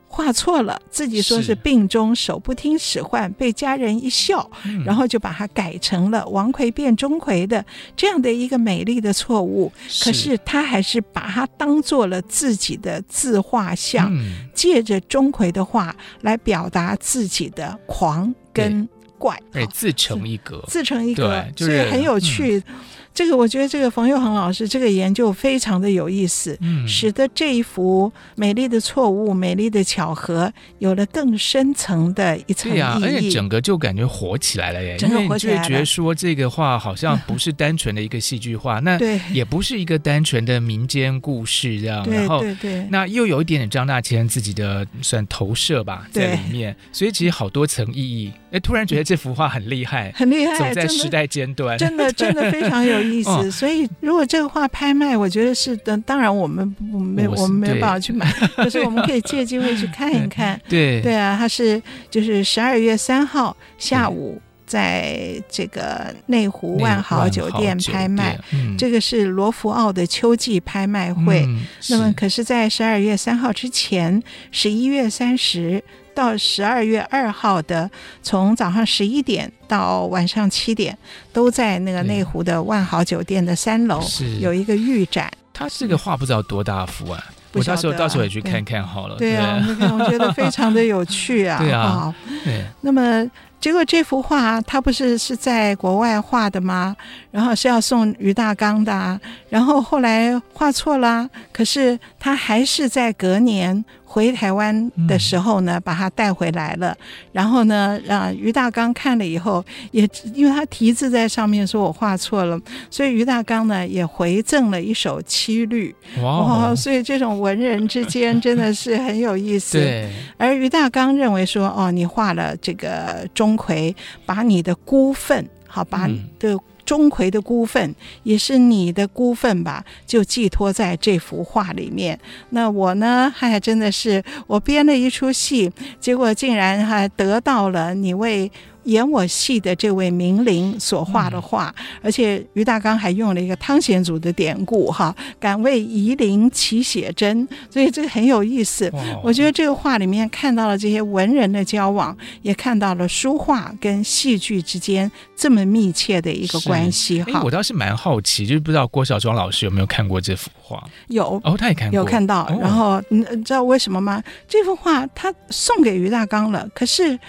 [0.07, 1.53] 画错了，自己说是。
[1.55, 7.63] 病中手不听使唤，被家人一笑，嗯、然后就把它改成了王奎变钟馗的
[7.95, 9.71] 这样的一个美丽的错误。
[9.87, 10.05] 是。
[10.05, 18.87] 可是他还是把它当做了自己的自画像，嗯、借着钟馗的画来表达自己的狂跟。
[19.19, 22.63] 怪，哎，自成一格，自成一格，就是、很有趣。
[22.67, 22.75] 嗯
[23.13, 32.77] 这个我觉得这个冯又恒老师这个研究非常的有意思，嗯，使得这一幅美丽的错误、美丽的巧合有了更深层的一层意义。
[32.77, 35.63] 对啊，而且整个就感觉火起来了耶，整个火起来了。
[35.63, 42.03] 就觉得说这个画好像不是单纯的一个戏剧化，嗯、那对，也不是一个单纯的民间故事这样。
[42.03, 48.31] 对，然后对对，那又有一点点张大千自己的算投射吧在里面，所以其实好多层意义。
[48.51, 53.29] 哎，突然觉得这幅画很厉害，很厉害，走在时代尖端，真的真的，真的非常有意思。
[53.29, 55.97] 哦、所以，如果这个画拍卖，我觉得是的。
[55.99, 60.59] 当然，我们不没我，我们没有办法去买， 可是我们可以借机会去看一看。
[60.67, 68.39] 对对啊，它是就是十二月三号下午，在这个内湖万豪酒店拍卖。
[68.51, 71.43] 嗯、这个是罗浮奥的秋季拍卖会。
[71.47, 75.83] 嗯、那么，可是在十二月三号之前，十一月三十。
[76.19, 77.89] 到十二月二号的，
[78.21, 80.97] 从早上十一点到晚上七点，
[81.31, 84.03] 都在那个内湖的万豪酒店的三楼
[84.41, 85.31] 有一个预展。
[85.53, 89.15] 它这个画不知道多大幅啊，我到时候到时候也去看看好了。
[89.15, 91.57] 对啊，那个我觉得非常的有趣啊。
[91.63, 92.65] 对啊，对。
[92.81, 93.25] 那么。
[93.59, 96.95] 结果这幅画他不是是在国外画的吗？
[97.29, 99.19] 然后是要送于大刚的啊，
[99.49, 106.97] 然后后来画错了，可是他还是在隔年回台湾的时候呢，把它带回来了。
[107.31, 115.93] 然后呢，让于大刚看了以后，也因为他题字在上面说我画错了，所以于大刚呢也回赠了一首七律。
[116.23, 116.73] 哇！
[116.73, 119.77] 所以这种文人之间真的是很有意思。
[119.83, 120.09] 对。
[120.37, 123.48] 而于大刚认为说，哦，你画了这个中。
[123.49, 126.07] 钟馗把你的孤愤，好，把
[126.37, 132.19] 的钟馗的孤愤，也是你的孤愤吧，就寄托在这幅画里面。
[132.51, 138.51] 那我呢，还真的是我编了一出戏，结果竟然还得到了你为
[138.89, 148.91] 演我戏的这位名伶所画的画，嗯、而且于大刚还用了一个汤显祖的典故哈，敢为夷陵起写真，所以这个很有意思。
[149.23, 157.41] 我觉得这个画里面看到了这些文人的交往，也看到了书画跟戏剧之间这么密切的一个关系哈。
[157.43, 160.83] 我倒是蛮好奇，就是不知道郭小庄老师有没有看过这幅画？
[161.07, 162.41] 有哦，他也看过，有看到。
[162.43, 164.21] 哦、然后你知道为什么吗？
[164.47, 167.19] 这幅画他送给于大刚了，可是。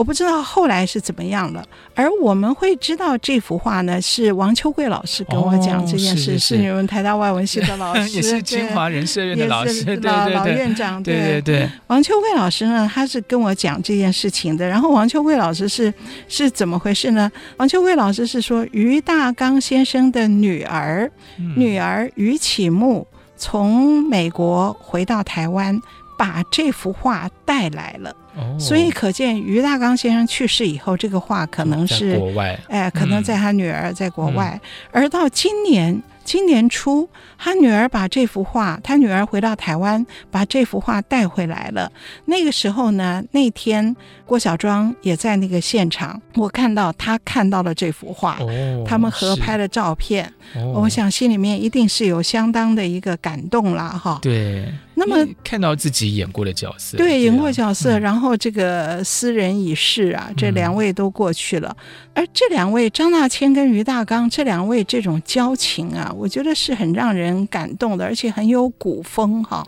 [0.00, 1.62] 我不知道后来是怎么样了，
[1.94, 11.70] 而我们会知道这幅画呢，是王秋桂老师跟我讲这件事，哦、是，你们台大外文系的 老师，也是清华人社院的老师， 对老对对对老院长，对对对。
[11.88, 14.66] 王秋桂老师呢，他是跟我讲这件事情的。
[14.66, 15.92] 然后王秋桂老师是
[16.28, 17.30] 是怎么回事呢？
[17.58, 23.06] 王秋桂老师是说，于大刚先生的女儿，嗯、女儿于启木
[23.36, 25.78] 从美国回到台湾，
[26.16, 28.16] 把这幅画带来了。
[28.58, 36.02] 所以可见，于大刚先生去世以后，这个画可能是国外，哎，可能在他女儿在国外，嗯、而到今年。
[36.22, 41.90] 今年初，他女儿把这幅画，他女儿回到台湾，把这幅画带回来了。
[42.26, 50.32] 那个时候呢，那天郭小庄也在那个现场，我看到他看到了这幅画，哦、他们合拍的照片。
[50.54, 54.20] 哦、我想心里面一定是有相当的一个感动了哈。
[54.22, 54.72] 对，
[55.02, 61.74] 那么看到自己演过的角色，对，演过角色，嗯、然后这个斯人已逝啊，这两位都过去了，
[62.12, 66.14] 嗯、而这两位张大千跟于大刚这两位这种交情啊。
[66.14, 69.66] 我觉得是很让人感动的，而且很有古风哈。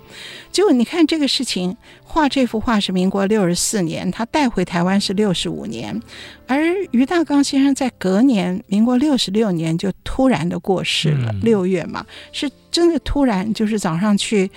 [0.52, 1.74] 结果你看这个事情，
[2.04, 5.98] 画这幅画是民国六十四年，他带回台湾是六十五年，
[6.46, 14.50] 而于大刚先生在隔年，民国六十六年就突然的过世了，六月嘛，是真的突然，就是早上去。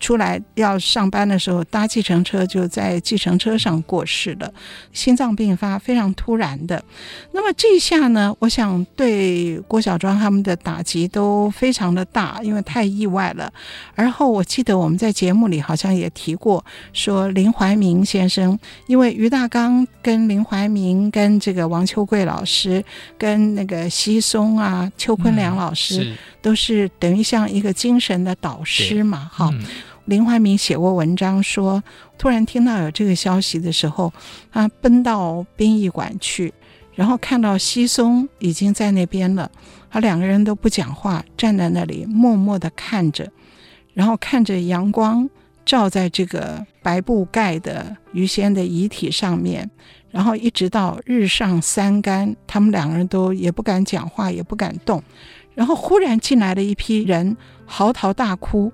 [0.00, 4.52] 出来要上班的时候，搭计程车就在计程车上过世了，
[4.92, 6.82] 心脏病发，非常突然的。
[7.32, 13.52] 那么这一下呢，我想对郭小庄他们的打击都非常的大，因为太意外了。
[13.94, 22.84] 而后我记得我们在节目里好像也提过，说林怀民先生，因为于大刚跟林怀民跟这个王秋桂老师
[23.18, 29.52] 跟那个奚松啊、邱坤良老师，嗯、都是等于像一个精神的导师嘛，哈。
[30.08, 31.84] 林怀民写过文章说，
[32.16, 34.10] 突然听到有这个消息的时候，
[34.50, 36.50] 他奔到殡仪馆去，
[36.94, 39.50] 然后看到奚松已经在那边了，
[39.90, 43.30] 他两个人都不讲话，站在那里默默地看着，
[43.92, 45.28] 然后看着阳光
[45.66, 49.70] 照在这个白布盖的俞先的遗体上面，
[50.10, 55.02] 然后一直到日上三竿，他们两个人都也不敢讲话，也不敢动，
[55.54, 57.36] 然后忽然进来了一批人，
[57.66, 58.72] 嚎啕大哭。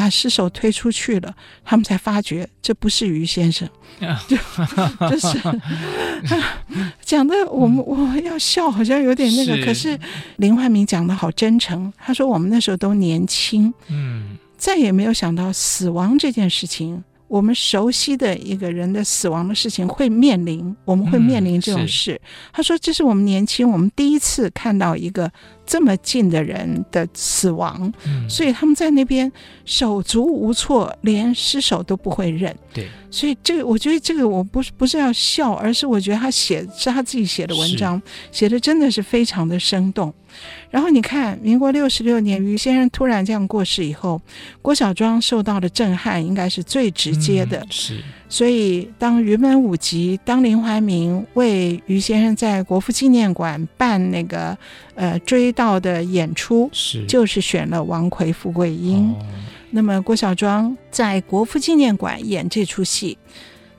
[0.00, 3.68] 把尸首推出去了，他们才发觉这不是于先生，
[4.26, 4.36] 就
[5.10, 5.38] 就是
[7.04, 9.56] 讲的我们我要笑，好像有点那个。
[9.56, 9.98] 是可是
[10.36, 17.04] 林焕明讲的好真诚，他说我们那时候都年轻，嗯，再也没有想到死亡这件事情。
[17.28, 22.14] 我们熟悉的一个人的死亡的事情会面临，我们会面临这种事。
[22.14, 25.30] 嗯、他说：“这是我们年轻，我们第一次看到一个
[25.70, 29.30] 这么近的人的死亡，嗯、所以他们在那边
[29.64, 38.02] 手足无措，连尸首都不会认。”对，所以这个我觉得这个我不是不是要笑，而是我觉得他写是他自己写的文章，
[38.32, 40.12] 写的真的是非常的生动。
[40.70, 44.20] 然后你看，民国六十六年，于先生突然这样过世以后，
[44.60, 47.58] 郭小庄受到的震撼应该是最直接的。
[47.58, 54.56] 嗯、是，所以当云门舞集，当林怀民为于先生在国父纪念馆办那个
[54.94, 59.10] 呃追悼的演出，是，就是选了王奎、富贵英。
[59.10, 59.16] 哦、
[59.72, 63.18] 那么郭小庄在国父纪念馆演这出戏。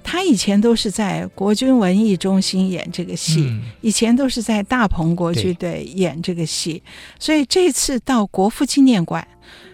[0.04, 6.82] 他以前都是在国军文艺中心演这个戏，嗯、以前都是在大鹏国剧队演这个戏，
[7.20, 9.26] 所以这次到国父纪念馆，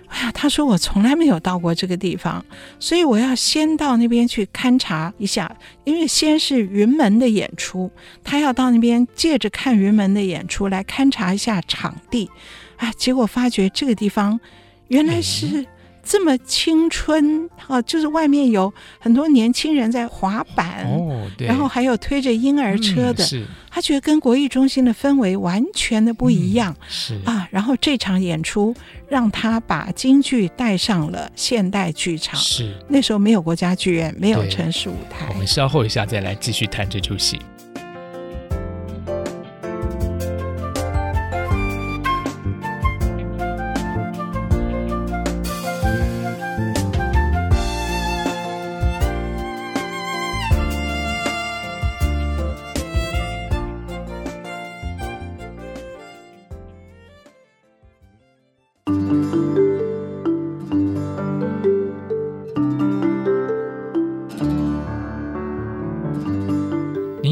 [0.09, 2.43] 哎呀，他说我从来没有到过这个地方，
[2.79, 5.53] 所以我要先到那边去勘察一下，
[5.83, 7.91] 因为先是云门的演出，
[8.23, 12.29] 他要到那边借着看云门的演出来勘察一下场地，
[12.77, 14.39] 啊，结果发觉这个地方
[14.87, 15.65] 原来是、嗯。
[16.07, 27.47] 这么青春啊，就是外面有很多年轻人在滑板，哦、然后还有推着婴儿车的，嗯、他觉得跟国艺中心的氛围完全的不一样，嗯、是啊。
[27.51, 28.73] 然后这场演出
[29.09, 35.27] 让他把京剧带上了现代剧场，是那时候没有国家剧院，没有城市舞台。
[35.29, 37.37] 我们稍后一下再来继续谈这出戏。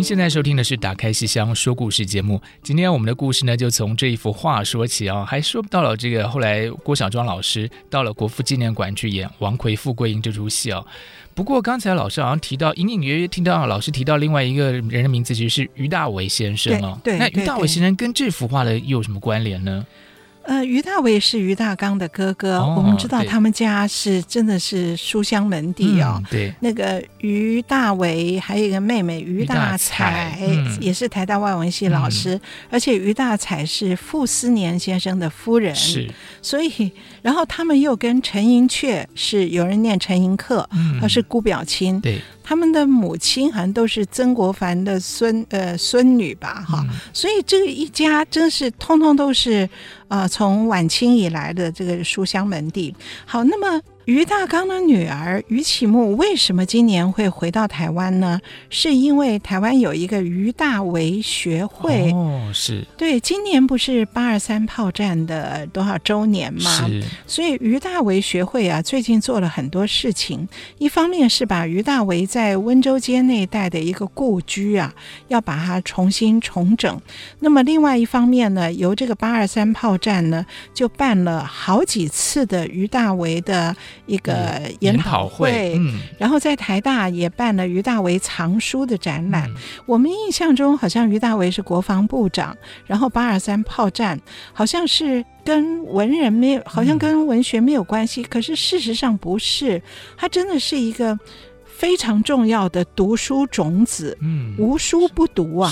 [0.05, 2.39] 现在收听的是《打开西厢说故事》节目。
[2.61, 10.85] 今天我们的故事呢，就从这一幅画说起啊、哦，还说到了这个后来郭小庄老师到了国父纪念馆去演王魁富贵英这出戏哦。
[11.33, 16.99] 不过刚才老师好像提到，隐隐约约听到老师提到另外一个人的名字，其实是于大为先生哦。
[17.03, 19.83] 对，对，那于大为先生跟这幅画的又有什么关联呢？
[20.45, 26.15] 呃，于大为是于大刚的哥哥，哦、我们知道他们家是真的是书香门第哦。
[26.17, 35.73] 嗯、对，那个于大为还有一个妹妹于大彩，嗯、也是台大外文系老师，嗯、而且于大彩是傅斯年先生的夫人。
[35.73, 36.09] 是，
[36.41, 36.91] 所以
[37.25, 40.63] 然后他们又跟陈寅恪是有人念陈寅恪，
[40.99, 41.99] 他、嗯、是姑表亲。
[41.99, 42.21] 对。
[42.43, 49.67] 他们的母亲好像都是曾国藩的孙呃孙女吧，哈、嗯，所以这个一家真是通通都是
[50.07, 52.95] 呃从晚清以来的这个书香门第。
[53.25, 53.81] 好，那么。
[54.05, 58.39] 俞大刚的女儿于启木为什么今年会回到台湾呢？
[58.69, 66.87] 是因为台湾有一个于大为学会哦，是对，今年不是八二三炮战的多少周年吗？
[66.87, 70.47] 是，所以于大为学会啊，最近做了很多事情。
[70.77, 74.93] 一方面是把于大为在温州街那一带的一个故居啊，
[75.29, 77.01] 要把它重新重整。
[77.39, 80.45] 那么另外一方面呢，由这个八二三炮战呢，
[80.75, 83.75] 就办了好几次的于大为的。
[84.05, 89.49] 一个研讨会，嗯、然后在台大也办了于大为藏书的展览。
[89.49, 94.19] 嗯、我们印象中好像于大为是国防部长，然后八二三炮战
[94.53, 98.21] 好像是跟文人没有，好像跟文学没有关系。
[98.21, 99.81] 嗯、可是事实上不是，
[100.17, 101.17] 他真的是一个。
[101.77, 105.71] 非常重要的读书种子，嗯，无书不读啊，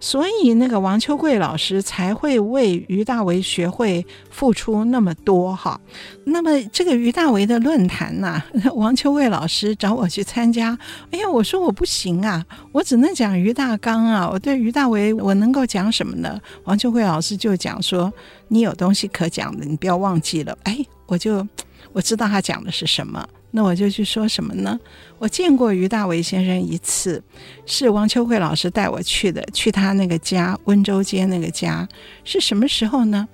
[0.00, 5.80] 所以那个王秋桂老师才会为于大为学会付出那么多哈。
[6.24, 8.42] 那么这个于大为的论坛呐，
[8.74, 10.76] 王秋桂老师找我去参加，
[11.12, 16.40] 哎呀，我说我不行啊，我只能讲于大刚啊，我对于大为我能够讲什么呢？
[16.64, 18.12] 王秋桂老师就讲说，
[18.48, 20.58] 你有东西可讲的，你不要忘记了。
[20.64, 21.46] 哎，我就
[21.92, 23.26] 我知道他讲的是什么。
[23.50, 24.78] 那我就去说什么呢？
[25.18, 27.22] 我见过于大为先生一次，
[27.66, 31.88] 是王秋桂老师带我去的，去他那个家，温州街那个家，
[32.24, 33.26] 是什么时候呢？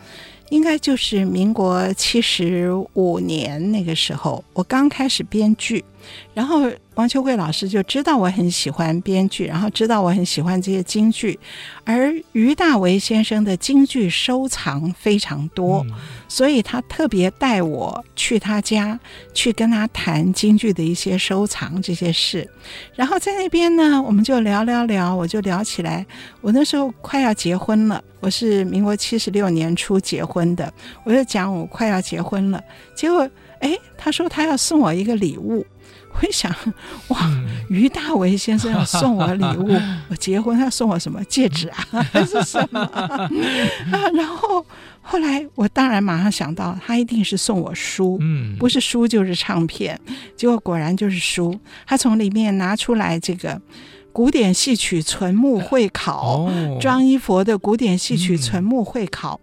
[0.51, 5.85] 应该就是民国七十五年那个时候，我刚开始编剧，
[6.33, 6.71] 然后。
[6.95, 11.37] 王秋桂老师就知道我很喜欢编剧，然后知道我很喜欢这些京剧，
[11.83, 15.95] 而于大为先生的京剧收藏非常多，嗯、
[16.29, 18.97] 所以他特别带我去他家，
[19.33, 22.49] 去跟他谈京剧的一些收藏这些事。
[22.95, 26.07] 然后在那边呢，我们就聊聊聊，我就聊起来，
[26.41, 32.63] 我那时候快要结婚了，我是民国七十六年初结婚的，我就讲我快要结婚了，
[32.95, 33.29] 结果
[33.59, 35.67] 哎，他说他要送我一个礼物。
[36.21, 36.55] 我一想，
[37.09, 37.31] 哇，
[37.69, 39.69] 于大为先生要送我礼物，
[40.09, 43.29] 我 结婚他要送我什么戒指啊， 还是什么啊？
[44.15, 44.65] 然后
[45.03, 49.99] 后来我当然马上想到，他一定是送我书，嗯，不是书就是唱片。
[50.37, 53.61] 结果果然就是书，他从里面拿出来这个
[54.13, 56.49] 古典戏曲存目会考，
[56.81, 59.41] 庄一佛的古典戏曲存目会考。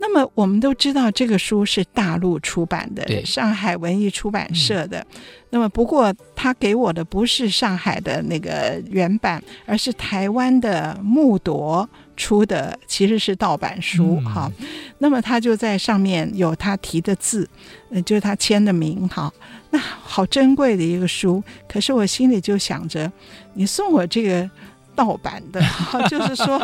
[0.00, 5.00] 那么我们都知道，这个书是大陆出版的，对上海文艺出版社的。
[5.00, 5.20] 嗯、
[5.50, 11.86] 那么不过他给我的不是上海的那个原版，而是台湾的木铎
[12.16, 14.20] 出的，其实是盗版书。
[14.20, 14.66] 哈、嗯，
[14.98, 17.48] 那么他就在上面有他提的字，
[17.90, 19.06] 呃，就是他签的名。
[19.08, 19.32] 哈，
[19.70, 21.42] 那好珍贵的一个书。
[21.68, 23.10] 可是我心里就想着，
[23.54, 24.48] 你送我这个
[24.94, 25.60] 盗版的，
[26.08, 26.60] 就是说，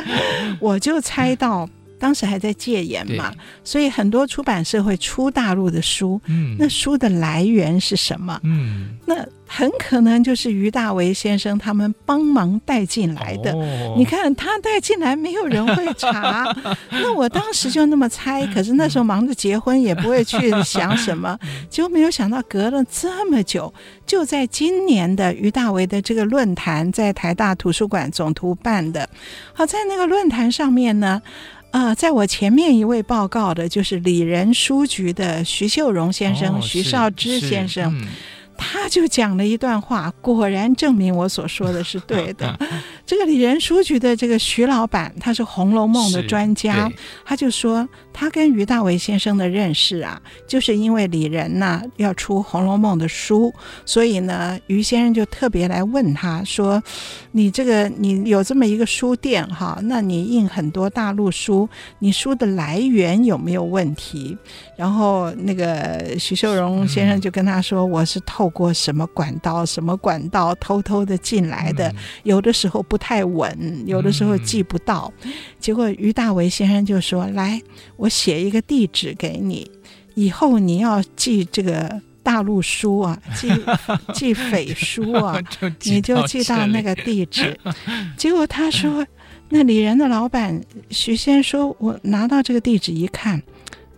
[0.58, 1.68] 我就猜到。
[2.00, 3.30] 当时还在戒严嘛，
[3.62, 8.40] 所以很多出版社会出大陆的书，嗯，那书的来源是什么？
[8.42, 9.14] 嗯，那
[9.46, 13.52] 很可能就是于大为先生他们帮忙带进来的。
[13.52, 16.56] 哦、你看他带进来，没有人会查。
[16.90, 21.38] 那我当时就那么猜，可是那时候忙着结婚，也不会去想什么，
[21.68, 23.72] 结果没有想到隔了这么久，
[24.06, 29.06] 就在今年的于大为的这个论坛，在台大图书馆总图办的。
[29.52, 31.20] 好，在那个论坛上面呢。
[31.70, 38.06] 啊、呃，在我前面一位报告的就是里仁书局的徐秀荣先生，哦、徐少之先生。
[38.62, 42.58] 他就讲了一段话，果然证明我所说的是对的。
[43.10, 46.88] 这个李仁书局的这个徐老板，他是《红楼梦》的专家，
[47.24, 53.52] 他就说他跟于大为先生的认识啊，就是因为李仁呐要出《红楼梦》的书，
[53.84, 56.80] 所以呢，于先生就特别来问他说
[57.32, 64.38] ：“你这个你有这么一个书店哈，那你印很多大陆书，你书的来源有没有问题？”
[64.78, 71.92] 然后那个徐秀荣先生就跟他说：“我是透过什么管道，什么管道偷偷的进来的，
[72.22, 75.12] 有的时候不太稳，有的时候寄不到。
[75.22, 77.60] 嗯、结果于大为先生就说：“来，
[77.96, 79.68] 我写一个地址给你，
[80.14, 83.48] 以后你要寄这个大陆书啊，寄
[84.14, 87.58] 寄匪书啊， 就你就寄到那个地址。”
[88.16, 89.04] 结果他说，
[89.48, 93.42] 那里人的老板徐先生说：“我拿到这个地址一看。”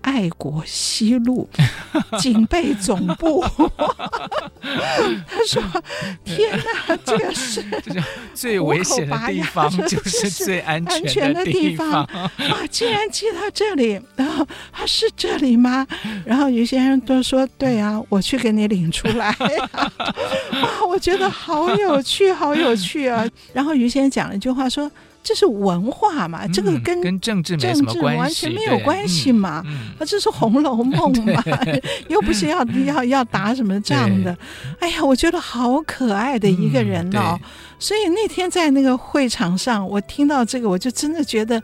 [0.02, 1.48] 爱国西路
[2.18, 3.42] 警备总部，
[4.60, 5.62] 他说
[6.24, 7.64] ：“天哪，这个是
[8.34, 12.30] 最危险的地方，就是最安全的地方啊！
[12.70, 15.86] 竟然寄到这里，然后啊，是这里吗？
[16.26, 19.34] 然后于先生都说：对啊，我去给你领出来。
[19.40, 23.24] 哇，我觉得好有趣，好有趣啊！
[23.52, 24.90] 然后于先生讲了一句话说。”
[25.22, 26.46] 这是文化嘛？
[26.48, 29.62] 这个跟跟政治没什么关系，完全没有关系嘛？
[29.98, 31.42] 啊，这是《红楼梦》嘛？
[32.08, 34.36] 又不是要 要要打什么仗的。
[34.80, 37.38] 哎呀，我觉得好可爱的一个人哦。
[37.78, 41.62] 所以那天在那个会场上，我听到这个，我就真的觉得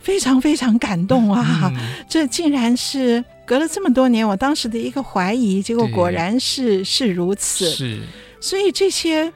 [0.00, 1.72] 非常非常感动啊！
[2.08, 7.68] 这竟然是隔了这么多年，我当时的一个怀疑，结果果然是是如此。
[7.70, 8.00] 是。
[8.40, 9.32] 所以这些，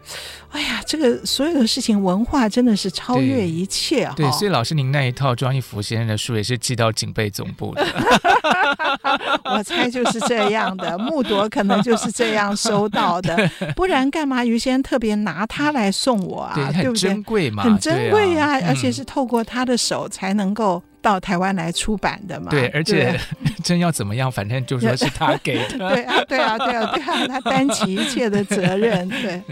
[0.50, 4.14] 哎呀，这个所有的事情，文化真的是超越一切啊！
[4.16, 7.86] 对，所以老师您那一套庄一福先生的书也是寄到警备总部的，
[9.44, 16.52] 我猜就是这样的，木铎可能就是这样收到的， 不然干嘛于先生特别拿它来送我啊？
[16.54, 20.82] 对，很珍贵嘛，很珍贵呀，而且是透过他的手才能够。
[21.02, 22.50] 到台湾来出版的嘛？
[22.50, 23.18] 对，而且
[23.64, 25.78] 真要怎么样，反正就说是他给的。
[25.94, 29.08] 对啊，对啊，对啊，对啊，他担起一切的责任。
[29.08, 29.42] 对。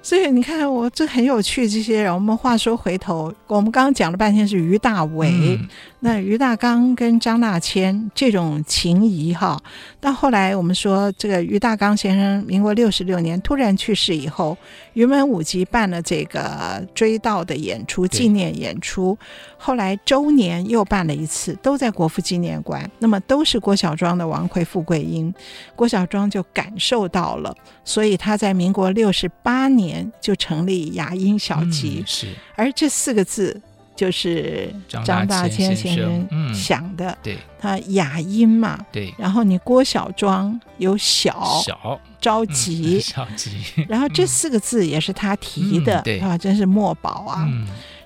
[0.00, 1.68] 所以你看，我这很有趣。
[1.68, 5.68] 这些人，我们话说回头，我们刚刚讲了半天是于大为，嗯、
[6.00, 9.60] 那于大刚跟张大千这种情谊哈。
[10.00, 14.56] 到后来我们说，这个于大刚先生民国六十六年突然去世以后，
[14.92, 19.18] 云门舞集办了这个追悼的演出，纪念演出。
[19.56, 22.88] 后来周年又办了一次，都在国父纪念馆。
[23.00, 25.34] 那么都是郭小庄的王魁富贵英，
[25.74, 27.52] 郭小庄就感受到了，
[27.84, 30.10] 所以他在民国六十八年。
[30.20, 33.58] 就成立雅音小集，嗯、是，而这四个字
[33.98, 43.50] 就是张大千先生想的，嗯、对，他雅音嘛，对，然后你郭小庄有小小着急，着急，
[43.90, 46.20] 然后这四个字也是他提的，嗯、对。
[46.20, 47.44] 啊，真是墨宝啊。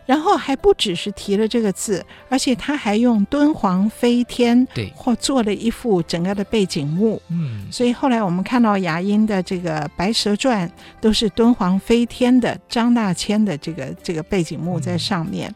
[0.06, 7.22] 嗯然后还不只是提了这个字，而且他还用敦煌飞天对，或做了一幅整个的背景幕。
[7.28, 10.68] 嗯，所以后来我们看到牙音的这个《白蛇传》
[11.00, 15.54] 都是敦煌飞天的张大千的这个这个背景幕在上面，嗯、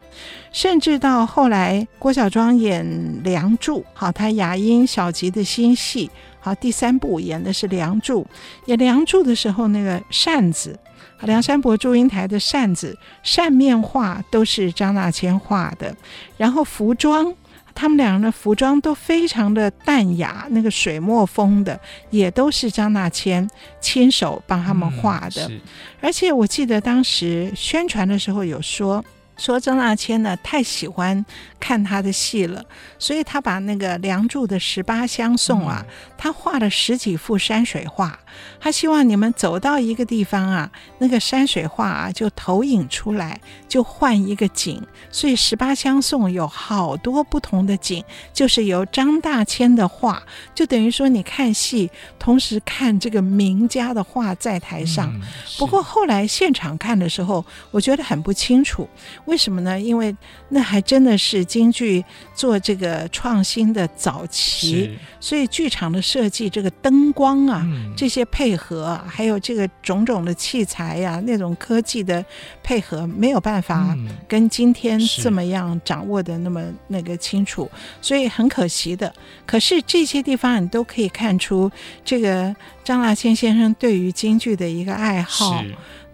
[0.57, 2.83] 甚至到后来郭小庄演
[3.23, 8.23] 《梁祝》，好，他雅音小吉的新戏，好，第三部演的是《梁祝》，
[8.65, 10.75] 演《梁祝》的时候那个扇子。
[11.21, 15.95] 梁山伯祝英台的扇子扇面画都是张大千画的，
[16.39, 17.35] 然后服装，
[17.75, 21.79] 他们两人的服装都非常的淡雅，那个水墨风的
[22.09, 23.47] 也都是张大千
[23.79, 25.47] 亲手帮他们画的。
[25.49, 25.61] 嗯、
[26.01, 29.05] 而且我记得当时宣传的时候有说。
[29.37, 31.25] 说张大千呢太喜欢
[31.61, 32.65] 看他的戏了，
[32.99, 35.85] 所以他把那个《梁祝》的十八相送啊，
[36.17, 38.19] 他画了十几幅山水画。
[38.61, 44.83] 他希望你们走到一个地方啊，那个山水画啊就投影出来，就换一个景。
[45.11, 50.23] 所以十八相送有好多不同的景，就是由张大千的画，
[50.55, 55.19] 就等于说你看戏，同时看这个名家的画在台上。
[55.59, 58.87] 不过后来现场看的时候，我觉得很不清楚。
[59.27, 59.79] 为什么呢？
[59.79, 60.15] 因为
[60.49, 62.05] 那还真的是京剧
[62.35, 72.25] 做这个创新的早期，所以剧场的设计，这个灯光啊，嗯、这些配合，还有这个种种的器材呀、啊，那种科技的
[72.63, 73.97] 配合，没有办法
[74.29, 77.71] 跟今天这么样掌握的那么那个清楚，
[78.01, 79.13] 是所以很可惜的。
[79.45, 81.71] 可是这些地方你都可以看出，
[82.05, 82.55] 这个
[82.85, 85.63] 张大千先生对于京剧的一个爱好。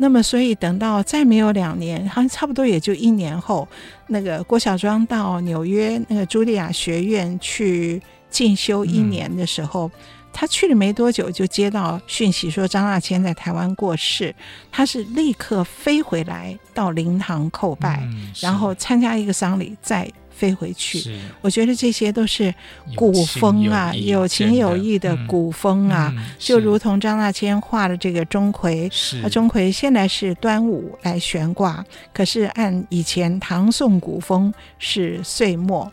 [0.03, 3.69] 那么，所以等到再没有两年，好像差不多也就一年后，
[4.09, 9.93] 那个郭小庄到纽约那个茱莉亚学院去进修一年的时候，嗯、
[10.33, 14.35] 他去了没多久，就接到讯息说张大千在台湾过世，
[14.73, 20.11] 他是立刻飞回来到灵堂叩拜，嗯、然后参加一个丧礼，再
[20.43, 21.17] 飞回去。
[21.41, 22.53] 我觉得这些都是
[22.97, 25.13] 古风啊，有情有义的。
[25.29, 28.91] 古风啊，就如同张大千画的这个钟馗，
[29.29, 35.91] 钟馗现在是端午来悬挂，可是按以前唐宋古风是岁末，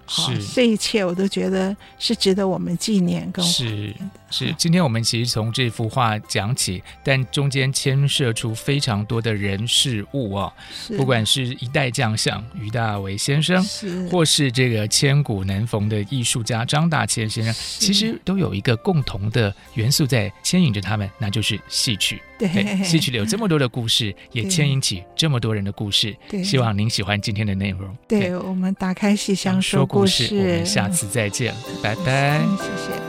[0.55, 3.93] 这一切我都觉得是值得我们纪念跟是。
[4.29, 10.53] 是，今天我们其实从这幅画讲起，但中间牵涉出非常多的人事物哦，
[10.97, 22.21] 不管是一代将相于大为先生，是或是这个千古难逢的艺术家张大千先生，其实都有一个共同的元素在牵引着他们，那就是戏曲。
[22.37, 26.15] 对，戏曲里有这么多的故事，也牵引起这么多人的故事。
[26.29, 27.93] 对，希望您喜欢今天的内容。
[28.07, 31.53] 对，对我们打开戏箱说故事，我们下次再见，
[31.83, 32.39] 拜拜。
[32.57, 33.08] 谢谢。